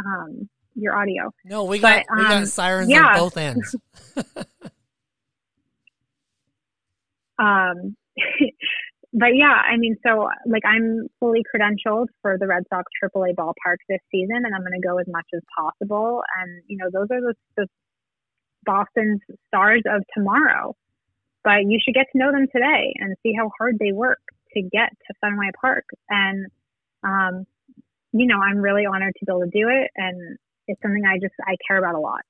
um, 0.05 0.49
your 0.75 0.95
audio. 0.95 1.33
No, 1.45 1.63
we 1.63 1.79
got 1.79 2.05
but, 2.07 2.13
um, 2.13 2.19
we 2.19 2.25
got 2.25 2.37
um, 2.37 2.45
sirens 2.45 2.89
yeah. 2.89 3.07
on 3.07 3.17
both 3.17 3.37
ends. 3.37 3.75
um, 7.39 7.95
but 9.13 9.35
yeah, 9.35 9.57
I 9.65 9.77
mean, 9.77 9.95
so 10.05 10.29
like 10.45 10.63
I'm 10.65 11.07
fully 11.19 11.43
credentialed 11.53 12.07
for 12.21 12.37
the 12.37 12.47
Red 12.47 12.63
Sox 12.69 12.85
AAA 13.03 13.33
ballpark 13.35 13.77
this 13.87 14.01
season, 14.11 14.37
and 14.45 14.53
I'm 14.53 14.61
going 14.61 14.79
to 14.79 14.87
go 14.87 14.99
as 14.99 15.07
much 15.07 15.25
as 15.33 15.41
possible. 15.57 16.21
And 16.39 16.61
you 16.67 16.77
know, 16.77 16.89
those 16.91 17.07
are 17.11 17.21
the, 17.21 17.33
the 17.57 17.67
Boston's 18.65 19.21
stars 19.47 19.81
of 19.89 20.03
tomorrow. 20.15 20.75
But 21.43 21.65
you 21.67 21.79
should 21.83 21.95
get 21.95 22.05
to 22.11 22.17
know 22.17 22.31
them 22.31 22.47
today 22.53 22.93
and 22.97 23.15
see 23.23 23.33
how 23.35 23.49
hard 23.57 23.77
they 23.79 23.93
work 23.93 24.19
to 24.53 24.61
get 24.61 24.89
to 24.89 25.13
Fenway 25.21 25.51
Park. 25.59 25.85
And 26.09 26.47
um, 27.03 27.45
you 28.11 28.27
know, 28.27 28.37
I'm 28.39 28.57
really 28.57 28.85
honored 28.85 29.13
to 29.19 29.25
be 29.25 29.31
able 29.31 29.45
to 29.45 29.49
do 29.49 29.69
it, 29.69 29.89
and 29.95 30.37
it's 30.67 30.81
something 30.81 31.03
I 31.05 31.17
just 31.17 31.33
I 31.47 31.55
care 31.67 31.77
about 31.77 31.95
a 31.95 31.99
lot. 31.99 32.21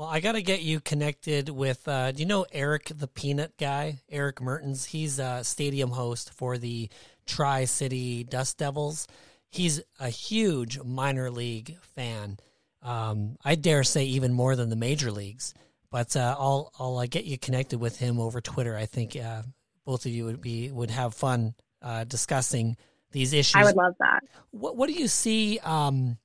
Well, 0.00 0.08
I 0.08 0.20
got 0.20 0.32
to 0.32 0.40
get 0.40 0.62
you 0.62 0.80
connected 0.80 1.50
with. 1.50 1.86
Uh, 1.86 2.10
do 2.10 2.20
you 2.20 2.26
know 2.26 2.46
Eric 2.52 2.90
the 2.96 3.06
Peanut 3.06 3.58
guy? 3.58 4.00
Eric 4.08 4.40
Mertens. 4.40 4.86
He's 4.86 5.18
a 5.18 5.44
stadium 5.44 5.90
host 5.90 6.32
for 6.32 6.56
the 6.56 6.88
Tri 7.26 7.66
City 7.66 8.24
Dust 8.24 8.56
Devils. 8.56 9.06
He's 9.50 9.82
a 9.98 10.08
huge 10.08 10.80
minor 10.82 11.30
league 11.30 11.76
fan. 11.94 12.38
Um, 12.80 13.36
I 13.44 13.56
dare 13.56 13.84
say 13.84 14.06
even 14.06 14.32
more 14.32 14.56
than 14.56 14.70
the 14.70 14.74
major 14.74 15.12
leagues. 15.12 15.52
But 15.90 16.16
uh, 16.16 16.34
I'll 16.38 16.72
I'll 16.78 16.96
uh, 16.96 17.06
get 17.06 17.26
you 17.26 17.36
connected 17.36 17.78
with 17.78 17.98
him 17.98 18.18
over 18.18 18.40
Twitter. 18.40 18.74
I 18.74 18.86
think 18.86 19.16
uh, 19.16 19.42
both 19.84 20.06
of 20.06 20.12
you 20.12 20.24
would 20.24 20.40
be 20.40 20.70
would 20.70 20.90
have 20.90 21.12
fun 21.12 21.52
uh, 21.82 22.04
discussing 22.04 22.78
these 23.12 23.34
issues. 23.34 23.60
I 23.60 23.64
would 23.64 23.76
love 23.76 23.96
that. 24.00 24.20
What 24.50 24.78
What 24.78 24.88
do 24.88 24.94
you 24.94 25.08
see? 25.08 25.58
Um, 25.58 26.16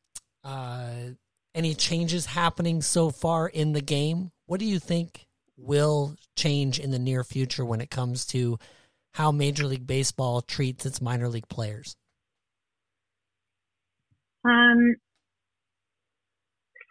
uh, 0.45 0.91
any 1.55 1.73
changes 1.73 2.27
happening 2.27 2.81
so 2.81 3.09
far 3.09 3.47
in 3.47 3.73
the 3.73 3.81
game? 3.81 4.31
What 4.45 4.59
do 4.59 4.65
you 4.65 4.77
think 4.77 5.25
will 5.57 6.15
change 6.35 6.79
in 6.79 6.91
the 6.91 6.99
near 6.99 7.23
future 7.23 7.65
when 7.65 7.81
it 7.81 7.89
comes 7.89 8.25
to 8.27 8.59
how 9.13 9.31
Major 9.31 9.65
League 9.65 9.87
Baseball 9.87 10.41
treats 10.41 10.85
its 10.85 11.01
minor 11.01 11.29
league 11.29 11.47
players? 11.47 11.95
Um, 14.43 14.95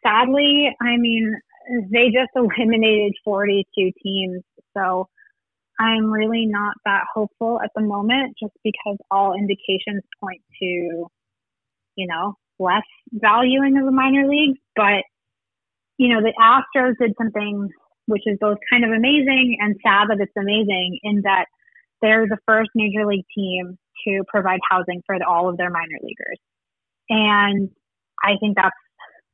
sadly, 0.03 0.71
I 0.81 0.97
mean, 0.97 1.35
they 1.93 2.07
just 2.07 2.31
eliminated 2.35 3.13
42 3.25 3.93
teams. 4.03 4.43
So 4.77 5.09
I'm 5.79 6.11
really 6.11 6.47
not 6.47 6.75
that 6.85 7.05
hopeful 7.13 7.61
at 7.63 7.71
the 7.77 7.83
moment 7.83 8.37
just 8.41 8.55
because 8.65 8.97
all 9.11 9.35
indications 9.35 10.03
point 10.21 10.41
to, 10.61 10.67
you 11.97 12.07
know, 12.07 12.35
less 12.59 12.83
valuing 13.13 13.77
of 13.79 13.85
the 13.85 13.93
minor 13.93 14.29
leagues. 14.29 14.59
But, 14.77 15.05
you 15.99 16.09
know, 16.09 16.21
the 16.21 16.33
Astros 16.41 16.95
did 17.01 17.15
something 17.19 17.71
which 18.07 18.23
is 18.27 18.39
both 18.41 18.59
kind 18.71 18.85
of 18.85 18.91
amazing 18.91 19.57
and 19.61 19.77
sad 19.83 20.09
that 20.09 20.21
it's 20.21 20.33
amazing 20.37 20.99
in 21.03 21.23
that 21.23 21.47
they're 22.03 22.27
the 22.27 22.39
first 22.47 22.71
major 22.75 23.07
league 23.07 23.25
team 23.35 23.79
to 24.07 24.23
provide 24.29 24.61
housing 24.71 25.03
for 25.07 25.17
all 25.27 25.49
of 25.49 25.57
their 25.57 25.71
minor 25.71 25.99
leaguers. 26.03 26.39
And 27.09 27.71
I 28.23 28.33
think 28.41 28.57
that's 28.57 28.77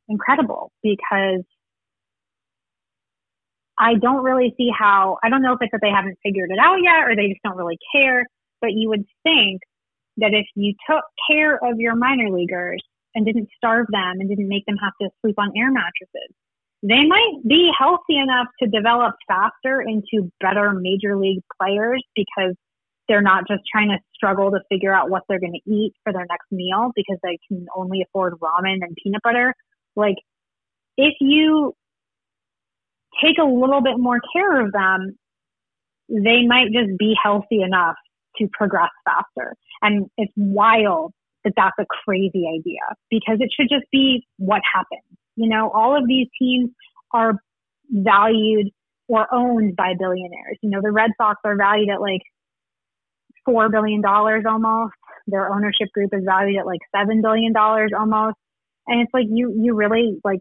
incredible 0.09 0.71
because 0.83 1.43
I 3.79 3.95
don't 3.95 4.23
really 4.23 4.55
see 4.57 4.71
how, 4.77 5.19
I 5.25 5.31
don't 5.31 5.43
know 5.43 5.55
if 5.55 5.59
it's 5.63 5.73
that 5.73 5.81
they 5.83 5.91
haven't 5.91 6.19
figured 6.23 6.51
it 6.51 6.59
out 6.61 6.77
yet 6.83 7.09
or 7.09 7.17
they 7.17 7.29
just 7.29 7.43
don't 7.43 7.57
really 7.57 7.79
care, 7.95 8.27
but 8.61 8.73
you 8.73 8.89
would 8.91 9.05
think 9.23 9.63
that 10.19 10.33
if 10.35 10.47
you 10.55 10.75
took 10.89 11.03
care 11.31 11.57
of 11.57 11.79
your 11.79 11.97
minor 11.97 12.31
leaguers 12.31 12.83
and 13.15 13.27
didn't 13.27 13.49
starve 13.57 13.87
them 13.91 14.21
and 14.21 14.29
didn't 14.29 14.49
make 14.49 14.65
them 14.67 14.77
have 14.83 14.93
to 15.01 15.09
sleep 15.21 15.37
on 15.39 15.53
air 15.57 15.71
mattresses. 15.71 16.35
They 16.83 17.05
might 17.07 17.41
be 17.47 17.71
healthy 17.79 18.17
enough 18.17 18.47
to 18.63 18.69
develop 18.69 19.15
faster 19.29 19.83
into 19.83 20.31
better 20.41 20.73
major 20.73 21.17
league 21.17 21.43
players 21.61 22.03
because 22.15 22.55
they're 23.07 23.21
not 23.21 23.47
just 23.49 23.63
trying 23.71 23.89
to 23.89 23.99
struggle 24.15 24.51
to 24.53 24.61
figure 24.71 24.95
out 24.95 25.11
what 25.11 25.23
they're 25.29 25.41
going 25.41 25.61
to 25.65 25.71
eat 25.71 25.93
for 26.05 26.13
their 26.13 26.27
next 26.31 26.47
meal 26.51 26.93
because 26.95 27.19
they 27.23 27.39
can 27.49 27.67
only 27.77 28.03
afford 28.03 28.35
ramen 28.41 28.79
and 28.81 28.97
peanut 29.03 29.21
butter. 29.23 29.53
Like, 29.97 30.17
if 30.97 31.15
you 31.21 31.75
take 33.23 33.37
a 33.39 33.45
little 33.45 33.83
bit 33.83 33.99
more 33.99 34.21
care 34.33 34.65
of 34.65 34.73
them, 34.73 35.19
they 36.09 36.47
might 36.47 36.73
just 36.73 36.97
be 36.99 37.15
healthy 37.21 37.63
enough 37.63 37.97
to 38.39 38.49
progress 38.53 38.91
faster. 39.05 39.55
And 39.83 40.07
it's 40.17 40.33
wild 40.37 41.13
that 41.45 41.53
that's 41.57 41.77
a 41.79 41.87
crazy 42.05 42.45
idea 42.47 42.81
because 43.11 43.39
it 43.41 43.51
should 43.55 43.69
just 43.69 43.91
be 43.91 44.27
what 44.39 44.61
happens. 44.73 45.17
You 45.37 45.49
know, 45.49 45.71
all 45.71 45.97
of 45.97 46.07
these 46.07 46.29
teams 46.39 46.71
are 47.13 47.35
valued 47.91 48.69
or 49.09 49.27
owned 49.33 49.75
by 49.77 49.95
billionaires. 49.99 50.59
You 50.63 50.71
know, 50.71 50.81
the 50.83 50.93
Red 50.93 51.11
Sox 51.21 51.41
are 51.45 51.57
valued 51.57 51.89
at 51.91 52.01
like 52.01 52.23
four 53.45 53.69
billion 53.69 54.01
dollars 54.01 54.45
almost. 54.49 54.95
Their 55.27 55.53
ownership 55.53 55.89
group 55.93 56.11
is 56.13 56.23
valued 56.25 56.59
at 56.59 56.67
like 56.67 56.81
seven 56.95 57.23
billion 57.23 57.53
dollars 57.53 57.91
almost. 57.97 58.37
And 58.87 59.01
it's 59.01 59.13
like 59.15 59.27
you 59.29 59.55
you 59.57 59.75
really 59.75 60.19
like 60.25 60.41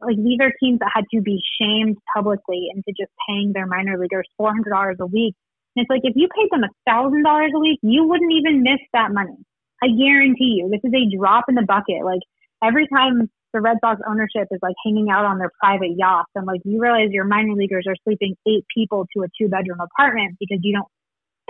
like 0.00 0.16
these 0.16 0.38
are 0.40 0.52
teams 0.60 0.78
that 0.80 0.90
had 0.94 1.04
to 1.14 1.20
be 1.20 1.40
shamed 1.60 1.96
publicly 2.14 2.68
into 2.74 2.92
just 2.98 3.12
paying 3.28 3.52
their 3.52 3.66
minor 3.66 3.98
leaguers 3.98 4.28
four 4.36 4.50
hundred 4.50 4.70
dollars 4.70 4.96
a 5.00 5.06
week. 5.06 5.34
And 5.74 5.84
it's 5.84 5.90
like 5.90 6.02
if 6.04 6.14
you 6.16 6.28
paid 6.34 6.48
them 6.50 6.64
a 6.64 6.72
thousand 6.90 7.22
dollars 7.22 7.52
a 7.54 7.60
week, 7.60 7.78
you 7.82 8.06
wouldn't 8.06 8.32
even 8.32 8.62
miss 8.62 8.80
that 8.92 9.12
money. 9.12 9.36
I 9.82 9.88
guarantee 9.88 10.58
you, 10.58 10.70
this 10.70 10.80
is 10.84 10.92
a 10.94 11.16
drop 11.16 11.44
in 11.48 11.54
the 11.54 11.62
bucket. 11.66 12.04
Like 12.04 12.20
every 12.64 12.88
time 12.88 13.30
the 13.52 13.60
Red 13.60 13.78
Sox 13.80 14.00
ownership 14.08 14.48
is 14.50 14.58
like 14.62 14.74
hanging 14.84 15.08
out 15.10 15.24
on 15.24 15.38
their 15.38 15.50
private 15.62 15.92
yachts, 15.96 16.30
and 16.34 16.46
like 16.46 16.60
you 16.64 16.80
realize 16.80 17.10
your 17.10 17.24
minor 17.24 17.54
leaguers 17.54 17.86
are 17.88 17.96
sleeping 18.04 18.36
eight 18.46 18.64
people 18.74 19.06
to 19.16 19.22
a 19.22 19.26
two 19.40 19.48
bedroom 19.48 19.78
apartment 19.80 20.36
because 20.40 20.58
you 20.62 20.74
don't 20.74 20.88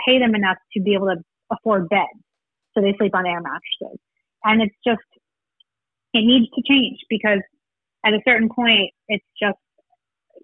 pay 0.07 0.19
them 0.19 0.35
enough 0.35 0.59
to 0.73 0.83
be 0.83 0.95
able 0.95 1.07
to 1.07 1.17
afford 1.51 1.89
beds. 1.89 2.21
So 2.75 2.83
they 2.83 2.95
sleep 2.99 3.15
on 3.15 3.27
air 3.27 3.41
mattresses. 3.41 3.99
And 4.45 4.63
it's 4.63 4.77
just, 4.87 5.07
it 6.13 6.25
needs 6.25 6.47
to 6.55 6.63
change 6.69 6.99
because 7.09 7.41
at 8.05 8.13
a 8.13 8.21
certain 8.27 8.49
point, 8.49 8.91
it's 9.09 9.25
just, 9.41 9.59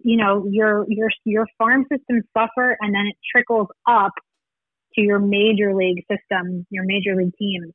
you 0.03 0.17
know, 0.17 0.47
your, 0.51 0.87
your, 0.89 1.11
your 1.25 1.47
farm 1.59 1.85
systems 1.93 2.25
suffer 2.37 2.77
and 2.81 2.95
then 2.95 3.07
it 3.07 3.17
trickles 3.31 3.69
up 3.87 4.13
to 4.95 5.01
your 5.01 5.19
major 5.19 5.75
league 5.75 6.05
system, 6.11 6.67
your 6.71 6.85
major 6.85 7.17
league 7.17 7.35
teams. 7.39 7.73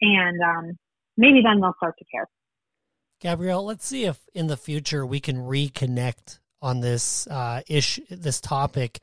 And, 0.00 0.40
um, 0.42 0.78
maybe 1.16 1.40
then 1.42 1.60
they'll 1.60 1.74
start 1.78 1.94
to 1.98 2.04
care. 2.04 2.28
Gabrielle, 3.20 3.64
let's 3.64 3.86
see 3.86 4.04
if 4.04 4.20
in 4.34 4.46
the 4.46 4.56
future 4.56 5.06
we 5.06 5.20
can 5.20 5.36
reconnect 5.36 6.38
on 6.60 6.80
this 6.80 7.26
uh, 7.28 7.62
issue, 7.66 8.02
this 8.10 8.40
topic, 8.40 9.00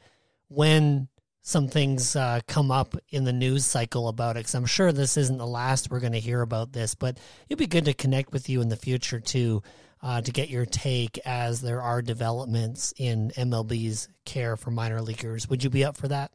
when 0.49 1.07
some 1.41 1.67
things 1.67 2.15
uh, 2.15 2.39
come 2.47 2.71
up 2.71 2.95
in 3.09 3.25
the 3.25 3.33
news 3.33 3.65
cycle 3.65 4.07
about 4.07 4.37
it. 4.37 4.41
Because 4.41 4.55
I'm 4.55 4.65
sure 4.65 4.91
this 4.91 5.17
isn't 5.17 5.37
the 5.37 5.47
last 5.47 5.89
we're 5.89 5.99
going 5.99 6.13
to 6.13 6.19
hear 6.19 6.41
about 6.41 6.71
this, 6.71 6.95
but 6.95 7.17
it'd 7.49 7.59
be 7.59 7.67
good 7.67 7.85
to 7.85 7.93
connect 7.93 8.31
with 8.31 8.49
you 8.49 8.61
in 8.61 8.69
the 8.69 8.77
future 8.77 9.19
too, 9.19 9.61
uh, 10.01 10.21
to 10.21 10.31
get 10.31 10.49
your 10.49 10.65
take 10.65 11.17
as 11.25 11.61
there 11.61 11.81
are 11.81 12.01
developments 12.01 12.93
in 12.97 13.31
MLB's 13.31 14.07
care 14.25 14.55
for 14.55 14.71
minor 14.71 15.01
leaguers. 15.01 15.49
Would 15.49 15.63
you 15.63 15.69
be 15.69 15.83
up 15.83 15.97
for 15.97 16.07
that? 16.07 16.31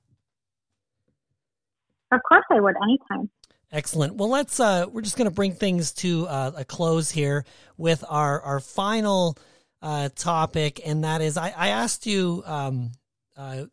Of 2.10 2.20
course, 2.26 2.44
I 2.50 2.60
would 2.60 2.74
anytime. 2.82 3.30
Excellent. 3.70 4.14
Well, 4.14 4.30
let's. 4.30 4.58
Uh, 4.60 4.86
we're 4.90 5.02
just 5.02 5.16
going 5.16 5.28
to 5.28 5.34
bring 5.34 5.52
things 5.52 5.92
to 5.94 6.26
uh, 6.26 6.52
a 6.56 6.64
close 6.64 7.10
here 7.10 7.44
with 7.76 8.02
our 8.08 8.40
our 8.40 8.60
final 8.60 9.36
uh, 9.82 10.08
topic, 10.14 10.80
and 10.86 11.04
that 11.04 11.20
is 11.20 11.36
I, 11.36 11.52
I 11.56 11.68
asked 11.68 12.06
you 12.06 12.42
um, 12.46 12.92
uh, 13.36 13.64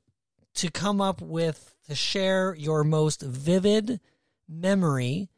to 0.56 0.72
come 0.72 1.00
up 1.00 1.22
with 1.22 1.74
to 1.88 1.96
share 1.96 2.56
your 2.56 2.84
most 2.84 3.22
vivid 3.22 4.02
memory 4.50 5.30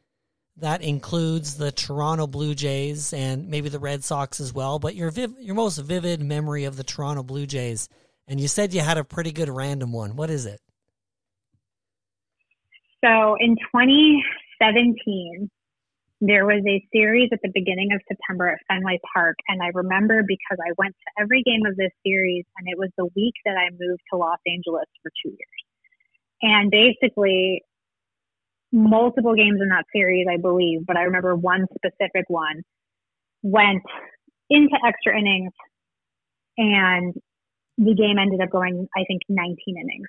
that 0.57 0.81
includes 0.81 1.57
the 1.57 1.71
Toronto 1.71 2.25
Blue 2.25 2.55
Jays 2.55 3.13
and 3.13 3.47
maybe 3.49 3.69
the 3.69 3.79
Red 3.79 4.03
Sox 4.03 4.39
as 4.39 4.53
well, 4.53 4.79
but 4.79 4.95
your 4.95 5.11
viv- 5.11 5.39
your 5.39 5.55
most 5.55 5.77
vivid 5.77 6.21
memory 6.21 6.63
of 6.63 6.77
the 6.77 6.83
Toronto 6.83 7.21
Blue 7.23 7.45
Jays. 7.45 7.89
And 8.27 8.41
you 8.41 8.47
said 8.47 8.73
you 8.73 8.81
had 8.81 8.97
a 8.97 9.03
pretty 9.03 9.31
good 9.31 9.49
random 9.49 9.93
one. 9.93 10.15
What 10.15 10.29
is 10.29 10.45
it? 10.45 10.59
So 13.03 13.35
in 13.39 13.55
2017, 13.55 15.49
there 16.19 16.45
was 16.45 16.63
a 16.67 16.83
series 16.91 17.29
at 17.31 17.39
the 17.43 17.51
beginning 17.53 17.89
of 17.93 18.01
September 18.07 18.49
at 18.49 18.59
Fenway 18.67 18.99
Park. 19.13 19.37
And 19.47 19.61
I 19.61 19.69
remember 19.73 20.23
because 20.27 20.57
I 20.59 20.73
went 20.77 20.95
to 20.95 21.21
every 21.21 21.43
game 21.43 21.65
of 21.67 21.75
this 21.75 21.91
series, 22.05 22.45
and 22.57 22.67
it 22.67 22.77
was 22.77 22.89
the 22.97 23.05
week 23.15 23.35
that 23.45 23.55
I 23.55 23.69
moved 23.69 24.01
to 24.11 24.17
Los 24.17 24.39
Angeles 24.47 24.87
for 25.03 25.11
two 25.23 25.29
years. 25.29 25.63
And 26.41 26.71
basically, 26.71 27.61
multiple 28.71 29.35
games 29.35 29.59
in 29.61 29.69
that 29.69 29.85
series, 29.93 30.25
I 30.31 30.37
believe, 30.37 30.85
but 30.85 30.97
I 30.97 31.03
remember 31.03 31.35
one 31.35 31.67
specific 31.75 32.25
one 32.27 32.63
went 33.43 33.83
into 34.49 34.75
extra 34.85 35.17
innings, 35.17 35.53
and 36.57 37.13
the 37.77 37.93
game 37.93 38.17
ended 38.17 38.41
up 38.41 38.49
going, 38.49 38.87
I 38.97 39.03
think, 39.07 39.21
19 39.29 39.55
innings. 39.67 40.07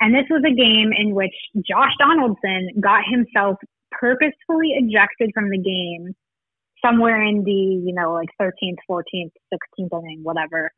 And 0.00 0.14
this 0.14 0.26
was 0.30 0.42
a 0.46 0.54
game 0.54 0.92
in 0.96 1.14
which 1.14 1.34
Josh 1.56 1.92
Donaldson 1.98 2.68
got 2.80 3.02
himself 3.08 3.56
purposefully 3.90 4.74
ejected 4.76 5.30
from 5.34 5.50
the 5.50 5.58
game 5.58 6.14
somewhere 6.84 7.22
in 7.22 7.42
the, 7.44 7.50
you 7.50 7.92
know, 7.92 8.12
like 8.12 8.28
13th, 8.40 8.78
14th, 8.88 9.32
16th 9.52 10.02
inning, 10.02 10.20
whatever. 10.22 10.70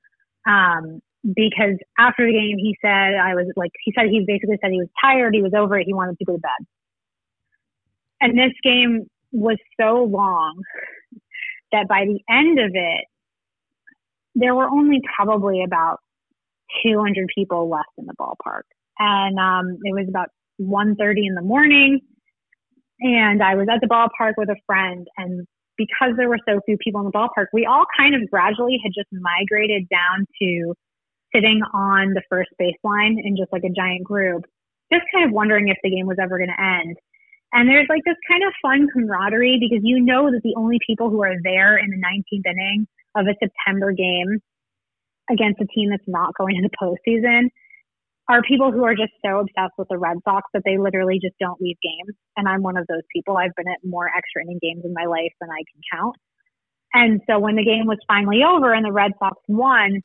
Um, 0.49 1.01
because 1.23 1.77
after 1.99 2.27
the 2.27 2.33
game, 2.33 2.57
he 2.57 2.77
said, 2.81 3.15
I 3.21 3.35
was 3.35 3.47
like, 3.57 3.73
he 3.85 3.93
said, 3.97 4.07
he 4.11 4.25
basically 4.27 4.59
said 4.63 4.71
he 4.71 4.79
was 4.79 4.89
tired, 5.03 5.35
he 5.35 5.43
was 5.43 5.53
over 5.55 5.79
it, 5.79 5.85
he 5.87 5.93
wanted 5.93 6.19
to 6.19 6.25
go 6.25 6.33
to 6.33 6.39
bed. 6.39 6.67
And 8.23 8.39
this 8.39 8.53
game 8.63 9.07
was 9.33 9.59
so 9.79 10.05
long 10.05 10.63
that 11.73 11.89
by 11.89 12.07
the 12.07 12.21
end 12.33 12.59
of 12.59 12.71
it, 12.75 13.05
there 14.35 14.55
were 14.55 14.69
only 14.69 15.01
probably 15.15 15.63
about 15.63 16.01
200 16.85 17.29
people 17.35 17.69
left 17.69 17.91
in 17.99 18.07
the 18.07 18.15
ballpark. 18.15 18.63
And 19.01 19.39
um, 19.39 19.79
it 19.83 19.93
was 19.93 20.07
about 20.09 20.29
1.30 20.61 21.27
in 21.27 21.35
the 21.35 21.43
morning 21.43 22.01
and 23.01 23.43
I 23.43 23.55
was 23.55 23.67
at 23.73 23.81
the 23.81 23.89
ballpark 23.89 24.35
with 24.37 24.51
a 24.51 24.57
friend 24.67 25.07
and 25.17 25.47
because 25.77 26.13
there 26.19 26.29
were 26.29 26.39
so 26.47 26.61
few 26.67 26.77
people 26.77 27.01
in 27.01 27.07
the 27.07 27.17
ballpark, 27.17 27.47
we 27.55 27.65
all 27.65 27.87
kind 27.97 28.15
of 28.15 28.29
gradually 28.31 28.79
had 28.85 28.93
just 28.95 29.09
migrated 29.11 29.89
down 29.89 30.27
to 30.43 30.75
sitting 31.35 31.63
on 31.73 32.13
the 32.13 32.23
first 32.29 32.51
baseline 32.61 33.17
in 33.17 33.35
just 33.37 33.51
like 33.51 33.65
a 33.65 33.73
giant 33.73 34.05
group, 34.05 34.45
just 34.93 35.05
kind 35.15 35.25
of 35.25 35.33
wondering 35.33 35.69
if 35.69 35.79
the 35.83 35.89
game 35.89 36.07
was 36.07 36.19
ever 36.21 36.37
going 36.37 36.53
to 36.53 36.63
end. 36.63 36.97
And 37.55 37.67
there's 37.67 37.89
like 37.89 38.03
this 38.05 38.21
kind 38.29 38.43
of 38.45 38.53
fun 38.61 38.89
camaraderie 38.93 39.59
because 39.59 39.81
you 39.83 40.05
know 40.05 40.31
that 40.31 40.43
the 40.45 40.55
only 40.59 40.79
people 40.87 41.09
who 41.09 41.23
are 41.23 41.35
there 41.43 41.79
in 41.79 41.89
the 41.89 41.97
19th 41.97 42.45
inning 42.45 42.87
of 43.17 43.27
a 43.27 43.35
September 43.41 43.93
game 43.93 44.39
against 45.33 45.61
a 45.63 45.67
team 45.75 45.89
that's 45.89 46.07
not 46.07 46.35
going 46.37 46.61
to 46.61 46.69
the 46.69 46.77
postseason 46.77 47.49
are 48.31 48.43
people 48.43 48.71
who 48.71 48.85
are 48.85 48.95
just 48.95 49.13
so 49.25 49.41
obsessed 49.41 49.75
with 49.77 49.89
the 49.91 49.99
Red 49.99 50.19
Sox 50.25 50.49
that 50.55 50.63
they 50.65 50.79
literally 50.79 51.19
just 51.21 51.35
don't 51.41 51.61
leave 51.61 51.77
games. 51.83 52.17
And 52.37 52.47
I'm 52.47 52.63
one 52.63 52.77
of 52.77 52.87
those 52.87 53.03
people. 53.13 53.37
I've 53.37 53.55
been 53.57 53.69
at 53.69 53.79
more 53.83 54.07
extra 54.07 54.43
inning 54.43 54.61
games 54.63 54.83
in 54.85 54.95
my 54.95 55.07
life 55.07 55.33
than 55.41 55.51
I 55.51 55.59
can 55.67 55.83
count. 55.93 56.17
And 56.95 57.21
so 57.29 57.41
when 57.41 57.57
the 57.57 57.65
game 57.65 57.87
was 57.87 57.99
finally 58.07 58.43
over 58.47 58.73
and 58.73 58.85
the 58.85 58.93
Red 58.93 59.13
Sox 59.19 59.37
won, 59.49 60.01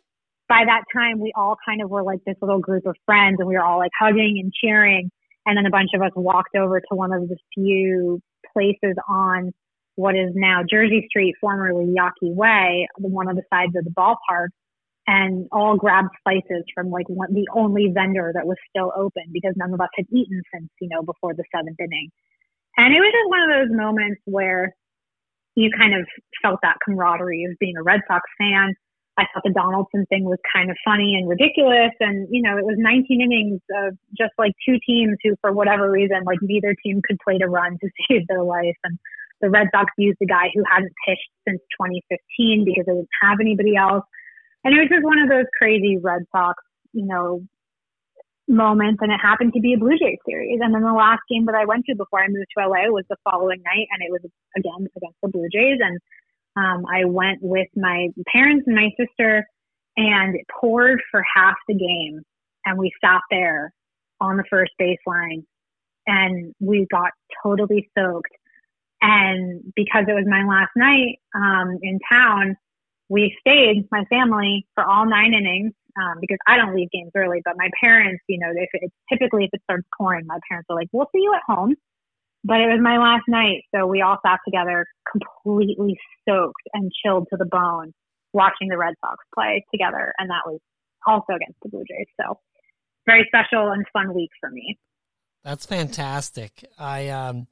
by 0.49 0.63
that 0.65 0.83
time 0.91 1.19
we 1.19 1.33
all 1.35 1.55
kind 1.67 1.83
of 1.83 1.89
were 1.91 2.03
like 2.03 2.19
this 2.25 2.35
little 2.41 2.59
group 2.59 2.87
of 2.87 2.95
friends 3.05 3.37
and 3.37 3.47
we 3.47 3.55
were 3.55 3.63
all 3.63 3.77
like 3.77 3.91
hugging 3.99 4.39
and 4.41 4.51
cheering. 4.51 5.11
And 5.45 5.55
then 5.55 5.67
a 5.67 5.71
bunch 5.71 5.91
of 5.93 6.01
us 6.01 6.11
walked 6.15 6.55
over 6.55 6.79
to 6.79 6.95
one 6.95 7.13
of 7.13 7.29
the 7.29 7.37
few 7.53 8.19
places 8.53 8.95
on 9.07 9.51
what 9.95 10.15
is 10.15 10.31
now 10.33 10.61
Jersey 10.67 11.05
Street, 11.09 11.35
formerly 11.39 11.93
Yawkey 11.95 12.33
Way, 12.33 12.87
one 12.97 13.29
of 13.29 13.35
the 13.35 13.43
sides 13.53 13.73
of 13.75 13.85
the 13.85 13.91
ballpark 13.91 14.49
and 15.07 15.47
all 15.51 15.77
grabbed 15.77 16.09
slices 16.23 16.63
from 16.73 16.89
like 16.89 17.07
one, 17.07 17.33
the 17.33 17.47
only 17.55 17.91
vendor 17.93 18.31
that 18.33 18.47
was 18.47 18.57
still 18.69 18.91
open 18.95 19.23
because 19.31 19.53
none 19.55 19.73
of 19.73 19.79
us 19.79 19.89
had 19.95 20.05
eaten 20.11 20.41
since, 20.53 20.69
you 20.81 20.89
know, 20.89 21.03
before 21.03 21.33
the 21.33 21.43
seventh 21.55 21.79
inning. 21.79 22.09
And 22.77 22.93
it 22.93 22.99
was 22.99 23.13
just 23.13 23.29
one 23.29 23.43
of 23.43 23.49
those 23.53 23.77
moments 23.77 24.21
where 24.25 24.75
you 25.55 25.69
kind 25.77 25.95
of 25.95 26.05
felt 26.41 26.59
that 26.63 26.77
camaraderie 26.83 27.45
of 27.45 27.57
being 27.59 27.77
a 27.77 27.83
Red 27.83 28.01
Sox 28.07 28.23
fan. 28.37 28.73
I 29.17 29.23
thought 29.31 29.43
the 29.45 29.53
Donaldson 29.53 30.05
thing 30.07 30.25
was 30.25 30.39
kind 30.51 30.69
of 30.69 30.75
funny 30.83 31.15
and 31.15 31.29
ridiculous. 31.29 31.95
And, 32.01 32.27
you 32.29 32.41
know, 32.41 32.57
it 32.57 32.65
was 32.65 32.75
19 32.77 33.21
innings 33.21 33.61
of 33.71 33.95
just 34.17 34.33
like 34.37 34.51
two 34.67 34.75
teams 34.85 35.15
who, 35.23 35.35
for 35.39 35.53
whatever 35.53 35.89
reason, 35.89 36.23
like 36.25 36.39
neither 36.41 36.75
team 36.83 37.01
could 37.07 37.17
play 37.23 37.37
to 37.37 37.47
run 37.47 37.77
to 37.79 37.89
save 38.09 38.27
their 38.27 38.43
life. 38.43 38.75
And 38.83 38.99
the 39.39 39.49
Red 39.49 39.67
Sox 39.73 39.91
used 39.97 40.17
a 40.21 40.25
guy 40.25 40.51
who 40.53 40.63
hadn't 40.69 40.91
pitched 41.07 41.31
since 41.47 41.61
2015 41.79 42.65
because 42.65 42.85
they 42.85 42.93
didn't 42.93 43.07
have 43.21 43.39
anybody 43.39 43.77
else. 43.77 44.03
And 44.65 44.73
it 44.73 44.79
was 44.81 44.89
just 44.89 45.05
one 45.05 45.19
of 45.19 45.29
those 45.29 45.45
crazy 45.57 45.97
Red 46.01 46.23
Sox, 46.33 46.61
you 46.91 47.05
know, 47.05 47.45
moments. 48.47 48.97
And 49.01 49.11
it 49.11 49.21
happened 49.21 49.53
to 49.53 49.61
be 49.61 49.73
a 49.73 49.77
Blue 49.77 49.97
Jays 49.97 50.17
series. 50.25 50.59
And 50.61 50.73
then 50.73 50.81
the 50.81 50.91
last 50.91 51.21
game 51.29 51.45
that 51.45 51.55
I 51.55 51.65
went 51.65 51.85
to 51.85 51.95
before 51.95 52.19
I 52.19 52.27
moved 52.27 52.49
to 52.57 52.65
LA 52.65 52.89
was 52.89 53.05
the 53.07 53.15
following 53.23 53.61
night. 53.61 53.87
And 53.93 54.01
it 54.01 54.11
was 54.11 54.21
again 54.57 54.87
against 54.97 55.17
the 55.21 55.29
Blue 55.29 55.47
Jays. 55.53 55.77
And 55.79 55.99
um, 56.57 56.83
I 56.91 57.05
went 57.05 57.39
with 57.41 57.67
my 57.75 58.09
parents 58.33 58.65
and 58.65 58.75
my 58.75 58.89
sister 58.97 59.45
and 59.97 60.35
it 60.35 60.45
poured 60.49 60.99
for 61.11 61.23
half 61.35 61.55
the 61.67 61.75
game. 61.75 62.21
And 62.65 62.79
we 62.79 62.91
sat 63.03 63.21
there 63.29 63.71
on 64.19 64.37
the 64.37 64.45
first 64.49 64.71
baseline 64.81 65.45
and 66.07 66.55
we 66.59 66.87
got 66.89 67.11
totally 67.43 67.87
soaked. 67.95 68.33
And 69.01 69.61
because 69.75 70.05
it 70.07 70.13
was 70.13 70.25
my 70.27 70.43
last 70.43 70.71
night 70.75 71.19
um, 71.35 71.77
in 71.83 71.99
town, 72.09 72.57
we 73.09 73.35
stayed, 73.39 73.87
my 73.91 74.03
family, 74.05 74.65
for 74.73 74.83
all 74.83 75.07
nine 75.07 75.33
innings 75.33 75.73
um, 75.97 76.17
because 76.19 76.37
I 76.47 76.57
don't 76.57 76.75
leave 76.75 76.91
games 76.91 77.11
early. 77.15 77.41
But 77.43 77.55
my 77.57 77.69
parents, 77.79 78.23
you 78.27 78.39
know, 78.39 78.51
if 78.53 78.69
it's 78.73 78.93
typically 79.11 79.45
if 79.45 79.49
it 79.53 79.61
starts 79.63 79.87
pouring, 79.97 80.25
my 80.25 80.39
parents 80.49 80.67
are 80.69 80.75
like, 80.75 80.87
"We'll 80.91 81.09
see 81.13 81.21
you 81.21 81.33
at 81.33 81.43
home." 81.45 81.75
But 82.43 82.61
it 82.61 82.67
was 82.67 82.79
my 82.81 82.97
last 82.97 83.23
night, 83.27 83.63
so 83.73 83.87
we 83.87 84.01
all 84.01 84.17
sat 84.25 84.39
together, 84.45 84.85
completely 85.11 85.97
soaked 86.27 86.61
and 86.73 86.91
chilled 87.03 87.27
to 87.31 87.37
the 87.37 87.45
bone, 87.45 87.91
watching 88.33 88.67
the 88.67 88.77
Red 88.77 88.93
Sox 89.03 89.23
play 89.33 89.65
together, 89.71 90.13
and 90.19 90.29
that 90.29 90.43
was 90.45 90.59
also 91.07 91.33
against 91.33 91.57
the 91.63 91.69
Blue 91.69 91.83
Jays. 91.89 92.07
So 92.21 92.39
very 93.05 93.27
special 93.27 93.71
and 93.71 93.85
fun 93.93 94.13
week 94.13 94.31
for 94.39 94.49
me. 94.49 94.77
That's 95.43 95.65
fantastic. 95.65 96.65
I 96.77 97.09
um 97.09 97.47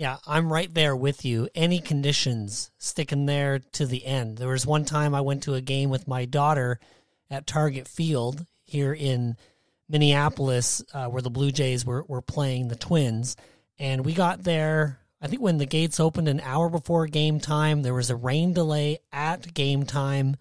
yeah, 0.00 0.16
I'm 0.26 0.50
right 0.50 0.72
there 0.72 0.96
with 0.96 1.26
you. 1.26 1.50
Any 1.54 1.78
conditions 1.78 2.70
sticking 2.78 3.26
there 3.26 3.58
to 3.72 3.84
the 3.84 4.06
end. 4.06 4.38
There 4.38 4.48
was 4.48 4.64
one 4.64 4.86
time 4.86 5.14
I 5.14 5.20
went 5.20 5.42
to 5.42 5.52
a 5.52 5.60
game 5.60 5.90
with 5.90 6.08
my 6.08 6.24
daughter 6.24 6.80
at 7.28 7.46
Target 7.46 7.86
Field 7.86 8.46
here 8.64 8.94
in 8.94 9.36
Minneapolis, 9.90 10.82
uh, 10.94 11.08
where 11.08 11.20
the 11.20 11.28
Blue 11.28 11.50
Jays 11.52 11.84
were, 11.84 12.02
were 12.08 12.22
playing 12.22 12.68
the 12.68 12.76
Twins. 12.76 13.36
And 13.78 14.02
we 14.02 14.14
got 14.14 14.42
there, 14.42 15.00
I 15.20 15.26
think 15.26 15.42
when 15.42 15.58
the 15.58 15.66
gates 15.66 16.00
opened 16.00 16.28
an 16.28 16.40
hour 16.40 16.70
before 16.70 17.06
game 17.06 17.38
time, 17.38 17.82
there 17.82 17.92
was 17.92 18.08
a 18.08 18.16
rain 18.16 18.54
delay 18.54 19.00
at 19.12 19.52
game 19.52 19.84
time, 19.84 20.38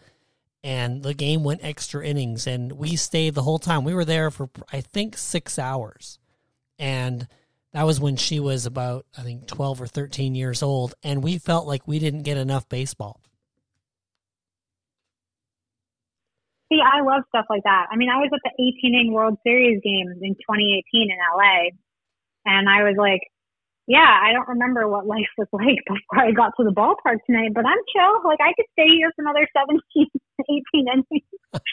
and 0.63 1.03
the 1.03 1.13
game 1.13 1.43
went 1.43 1.65
extra 1.65 2.05
innings. 2.05 2.47
And 2.47 2.71
we 2.71 2.95
stayed 2.95 3.35
the 3.35 3.43
whole 3.43 3.59
time. 3.59 3.83
We 3.83 3.93
were 3.93 4.05
there 4.05 4.31
for, 4.31 4.49
I 4.71 4.79
think, 4.79 5.17
six 5.17 5.59
hours. 5.59 6.17
And 6.77 7.27
that 7.73 7.83
was 7.83 7.99
when 7.99 8.15
she 8.15 8.39
was 8.39 8.65
about, 8.65 9.05
I 9.17 9.21
think, 9.21 9.47
12 9.47 9.81
or 9.81 9.87
13 9.87 10.33
years 10.33 10.63
old. 10.63 10.95
And 11.03 11.23
we 11.23 11.37
felt 11.37 11.67
like 11.67 11.87
we 11.87 11.99
didn't 11.99 12.23
get 12.23 12.37
enough 12.37 12.67
baseball. 12.67 13.21
See, 16.71 16.79
I 16.81 17.01
love 17.01 17.23
stuff 17.29 17.45
like 17.49 17.63
that. 17.63 17.87
I 17.91 17.95
mean, 17.95 18.09
I 18.09 18.17
was 18.17 18.29
at 18.33 18.41
the 18.43 18.53
18 18.53 18.93
inning 18.93 19.13
World 19.13 19.37
Series 19.43 19.81
games 19.83 20.17
in 20.21 20.35
2018 20.35 21.09
in 21.09 21.17
LA, 21.33 21.73
and 22.45 22.69
I 22.69 22.83
was 22.83 22.93
like, 22.95 23.21
yeah, 23.87 24.05
I 24.05 24.33
don't 24.33 24.47
remember 24.47 24.87
what 24.87 25.07
life 25.07 25.33
was 25.35 25.47
like 25.51 25.81
before 25.87 26.23
I 26.23 26.31
got 26.31 26.53
to 26.57 26.63
the 26.63 26.71
ballpark 26.71 27.25
tonight, 27.25 27.53
but 27.55 27.65
I'm 27.65 27.81
chill. 27.89 28.21
Like, 28.23 28.37
I 28.39 28.53
could 28.53 28.69
stay 28.73 28.87
here 28.87 29.11
for 29.15 29.23
another 29.23 29.47
17, 29.57 29.81
18 30.45 30.61
innings. 30.73 31.25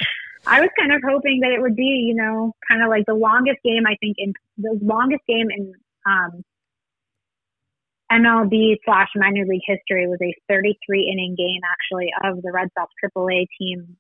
I 0.47 0.61
was 0.61 0.71
kind 0.79 0.93
of 0.93 1.03
hoping 1.05 1.41
that 1.41 1.53
it 1.53 1.61
would 1.61 1.77
be, 1.77 2.09
you 2.09 2.15
know, 2.15 2.55
kind 2.67 2.83
of 2.83 2.89
like 2.89 3.05
the 3.05 3.15
longest 3.15 3.59
game, 3.65 3.85
I 3.87 3.97
think, 4.01 4.17
in 4.17 4.33
the 4.57 4.79
longest 4.81 5.23
game 5.29 5.49
in 5.51 5.75
um, 6.07 6.43
MLB 8.11 8.77
slash 8.85 9.09
minor 9.17 9.45
league 9.47 9.67
history 9.67 10.07
was 10.07 10.19
a 10.23 10.33
33 10.49 11.11
inning 11.11 11.35
game 11.37 11.61
actually 11.67 12.09
of 12.25 12.41
the 12.43 12.53
Red 12.53 12.69
Sox 12.79 12.93
AAA 13.05 13.47
team 13.59 13.97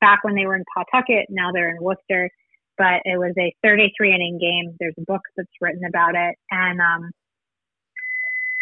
back 0.00 0.22
when 0.22 0.34
they 0.34 0.46
were 0.46 0.54
in 0.54 0.64
Pawtucket. 0.76 1.26
Now 1.30 1.50
they're 1.52 1.70
in 1.70 1.82
Worcester, 1.82 2.30
but 2.76 3.00
it 3.04 3.18
was 3.18 3.32
a 3.38 3.54
33 3.62 4.14
inning 4.14 4.38
game. 4.38 4.76
There's 4.78 4.94
a 4.98 5.04
book 5.06 5.22
that's 5.36 5.48
written 5.60 5.82
about 5.88 6.14
it. 6.14 6.36
And, 6.50 6.80
um, 6.80 7.10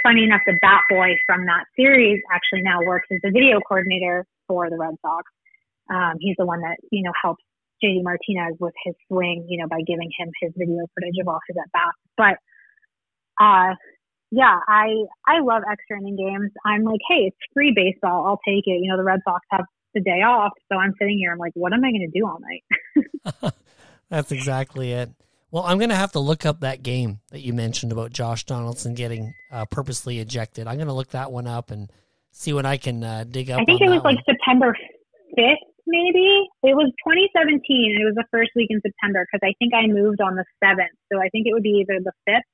funny 0.04 0.22
enough, 0.22 0.42
the 0.46 0.56
bat 0.62 0.82
boy 0.88 1.18
from 1.26 1.46
that 1.46 1.64
series 1.74 2.22
actually 2.32 2.62
now 2.62 2.78
works 2.86 3.08
as 3.10 3.18
the 3.22 3.30
video 3.30 3.58
coordinator 3.66 4.24
for 4.46 4.70
the 4.70 4.78
Red 4.78 4.94
Sox. 5.02 5.24
Um, 5.90 6.14
he's 6.20 6.36
the 6.38 6.46
one 6.46 6.60
that, 6.60 6.76
you 6.92 7.02
know, 7.02 7.12
helps 7.20 7.42
JD 7.82 8.02
Martinez 8.02 8.56
with 8.60 8.74
his 8.84 8.94
swing, 9.08 9.46
you 9.48 9.58
know, 9.58 9.66
by 9.68 9.82
giving 9.86 10.10
him 10.16 10.30
his 10.40 10.52
video 10.56 10.86
footage 10.94 11.18
of 11.20 11.28
all 11.28 11.40
his 11.48 11.56
at 11.58 11.70
bats. 11.72 11.98
But 12.16 12.38
uh, 13.40 13.74
yeah, 14.30 14.58
I 14.68 14.88
I 15.26 15.40
love 15.40 15.62
extra 15.70 15.98
inning 15.98 16.16
games. 16.16 16.50
I'm 16.64 16.82
like, 16.82 17.00
hey, 17.08 17.28
it's 17.28 17.36
free 17.54 17.72
baseball. 17.74 18.26
I'll 18.26 18.40
take 18.46 18.66
it. 18.66 18.80
You 18.82 18.90
know, 18.90 18.96
the 18.96 19.04
Red 19.04 19.20
Sox 19.24 19.44
have 19.50 19.64
the 19.94 20.00
day 20.00 20.22
off, 20.22 20.52
so 20.70 20.78
I'm 20.78 20.92
sitting 20.98 21.18
here. 21.18 21.32
I'm 21.32 21.38
like, 21.38 21.52
what 21.54 21.72
am 21.72 21.84
I 21.84 21.90
going 21.90 22.10
to 22.12 22.18
do 22.18 22.26
all 22.26 22.38
night? 22.40 23.54
That's 24.10 24.32
exactly 24.32 24.92
it. 24.92 25.10
Well, 25.50 25.62
I'm 25.62 25.78
going 25.78 25.90
to 25.90 25.96
have 25.96 26.12
to 26.12 26.20
look 26.20 26.44
up 26.44 26.60
that 26.60 26.82
game 26.82 27.20
that 27.30 27.40
you 27.40 27.52
mentioned 27.52 27.92
about 27.92 28.12
Josh 28.12 28.44
Donaldson 28.44 28.94
getting 28.94 29.32
uh, 29.50 29.64
purposely 29.64 30.18
ejected. 30.18 30.66
I'm 30.66 30.76
going 30.76 30.88
to 30.88 30.92
look 30.92 31.10
that 31.10 31.32
one 31.32 31.46
up 31.46 31.70
and 31.70 31.90
see 32.32 32.52
what 32.52 32.66
I 32.66 32.76
can 32.76 33.02
uh, 33.02 33.24
dig 33.28 33.50
up. 33.50 33.60
I 33.60 33.64
think 33.64 33.80
it 33.80 33.88
was 33.88 34.02
one. 34.02 34.16
like 34.16 34.24
September 34.26 34.76
5th, 35.38 35.54
maybe. 35.86 36.44
It 36.62 36.74
was 36.74 36.92
2017, 37.06 37.62
and 37.94 38.02
it 38.02 38.04
was 38.04 38.14
the 38.16 38.26
first 38.30 38.50
week 38.54 38.68
in 38.70 38.80
September 38.82 39.24
because 39.24 39.40
I 39.42 39.54
think 39.58 39.72
I 39.72 39.86
moved 39.86 40.20
on 40.20 40.34
the 40.34 40.44
7th. 40.62 40.98
So 41.12 41.20
I 41.22 41.28
think 41.30 41.46
it 41.46 41.54
would 41.54 41.62
be 41.62 41.84
either 41.86 42.00
the 42.02 42.12
5th 42.28 42.50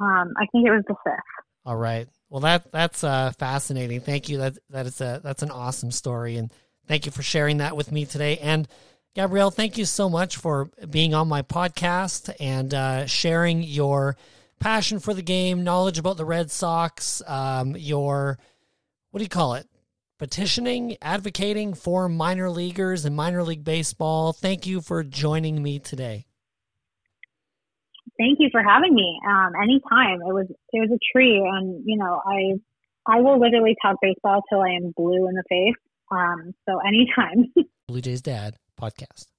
um, 0.00 0.34
I 0.36 0.46
think 0.52 0.66
it 0.66 0.70
was 0.70 0.84
the 0.88 0.94
fifth. 1.04 1.46
All 1.64 1.76
right. 1.76 2.08
Well, 2.28 2.40
that 2.40 2.72
that's 2.72 3.04
uh, 3.04 3.32
fascinating. 3.38 4.00
Thank 4.00 4.28
you. 4.28 4.38
That 4.38 4.58
that 4.70 4.86
is 4.86 5.00
a 5.00 5.20
that's 5.22 5.42
an 5.42 5.50
awesome 5.50 5.90
story, 5.90 6.36
and 6.36 6.52
thank 6.86 7.06
you 7.06 7.12
for 7.12 7.22
sharing 7.22 7.58
that 7.58 7.76
with 7.76 7.92
me 7.92 8.04
today. 8.06 8.38
And 8.38 8.66
Gabrielle, 9.14 9.50
thank 9.50 9.78
you 9.78 9.84
so 9.84 10.08
much 10.08 10.36
for 10.36 10.70
being 10.88 11.14
on 11.14 11.28
my 11.28 11.42
podcast 11.42 12.34
and 12.40 12.72
uh, 12.72 13.06
sharing 13.06 13.62
your 13.62 14.16
passion 14.58 14.98
for 14.98 15.12
the 15.12 15.22
game, 15.22 15.62
knowledge 15.62 15.98
about 15.98 16.16
the 16.16 16.24
Red 16.24 16.50
Sox, 16.50 17.20
um, 17.26 17.76
your 17.76 18.38
what 19.10 19.18
do 19.18 19.24
you 19.24 19.28
call 19.28 19.54
it? 19.54 19.68
Petitioning, 20.18 20.96
advocating 21.02 21.74
for 21.74 22.08
minor 22.08 22.48
leaguers 22.48 23.04
and 23.04 23.14
minor 23.14 23.42
league 23.42 23.64
baseball. 23.64 24.32
Thank 24.32 24.66
you 24.66 24.80
for 24.80 25.04
joining 25.04 25.62
me 25.62 25.78
today 25.78 26.26
thank 28.22 28.38
you 28.38 28.48
for 28.52 28.62
having 28.62 28.94
me. 28.94 29.18
Um, 29.28 29.52
anytime. 29.60 30.20
It 30.22 30.32
was 30.32 30.46
it 30.48 30.80
was 30.80 30.90
a 30.90 30.98
treat, 31.12 31.42
and 31.42 31.82
you 31.84 31.98
know, 31.98 32.20
I 32.24 32.54
I 33.06 33.20
will 33.20 33.38
literally 33.40 33.76
talk 33.82 33.96
baseball 34.00 34.42
till 34.48 34.60
I 34.60 34.70
am 34.70 34.92
blue 34.96 35.28
in 35.28 35.34
the 35.34 35.44
face. 35.48 35.80
Um, 36.10 36.52
so 36.68 36.78
anytime. 36.78 37.52
Blue 37.88 38.00
Jays 38.00 38.22
Dad 38.22 38.54
podcast. 38.80 39.31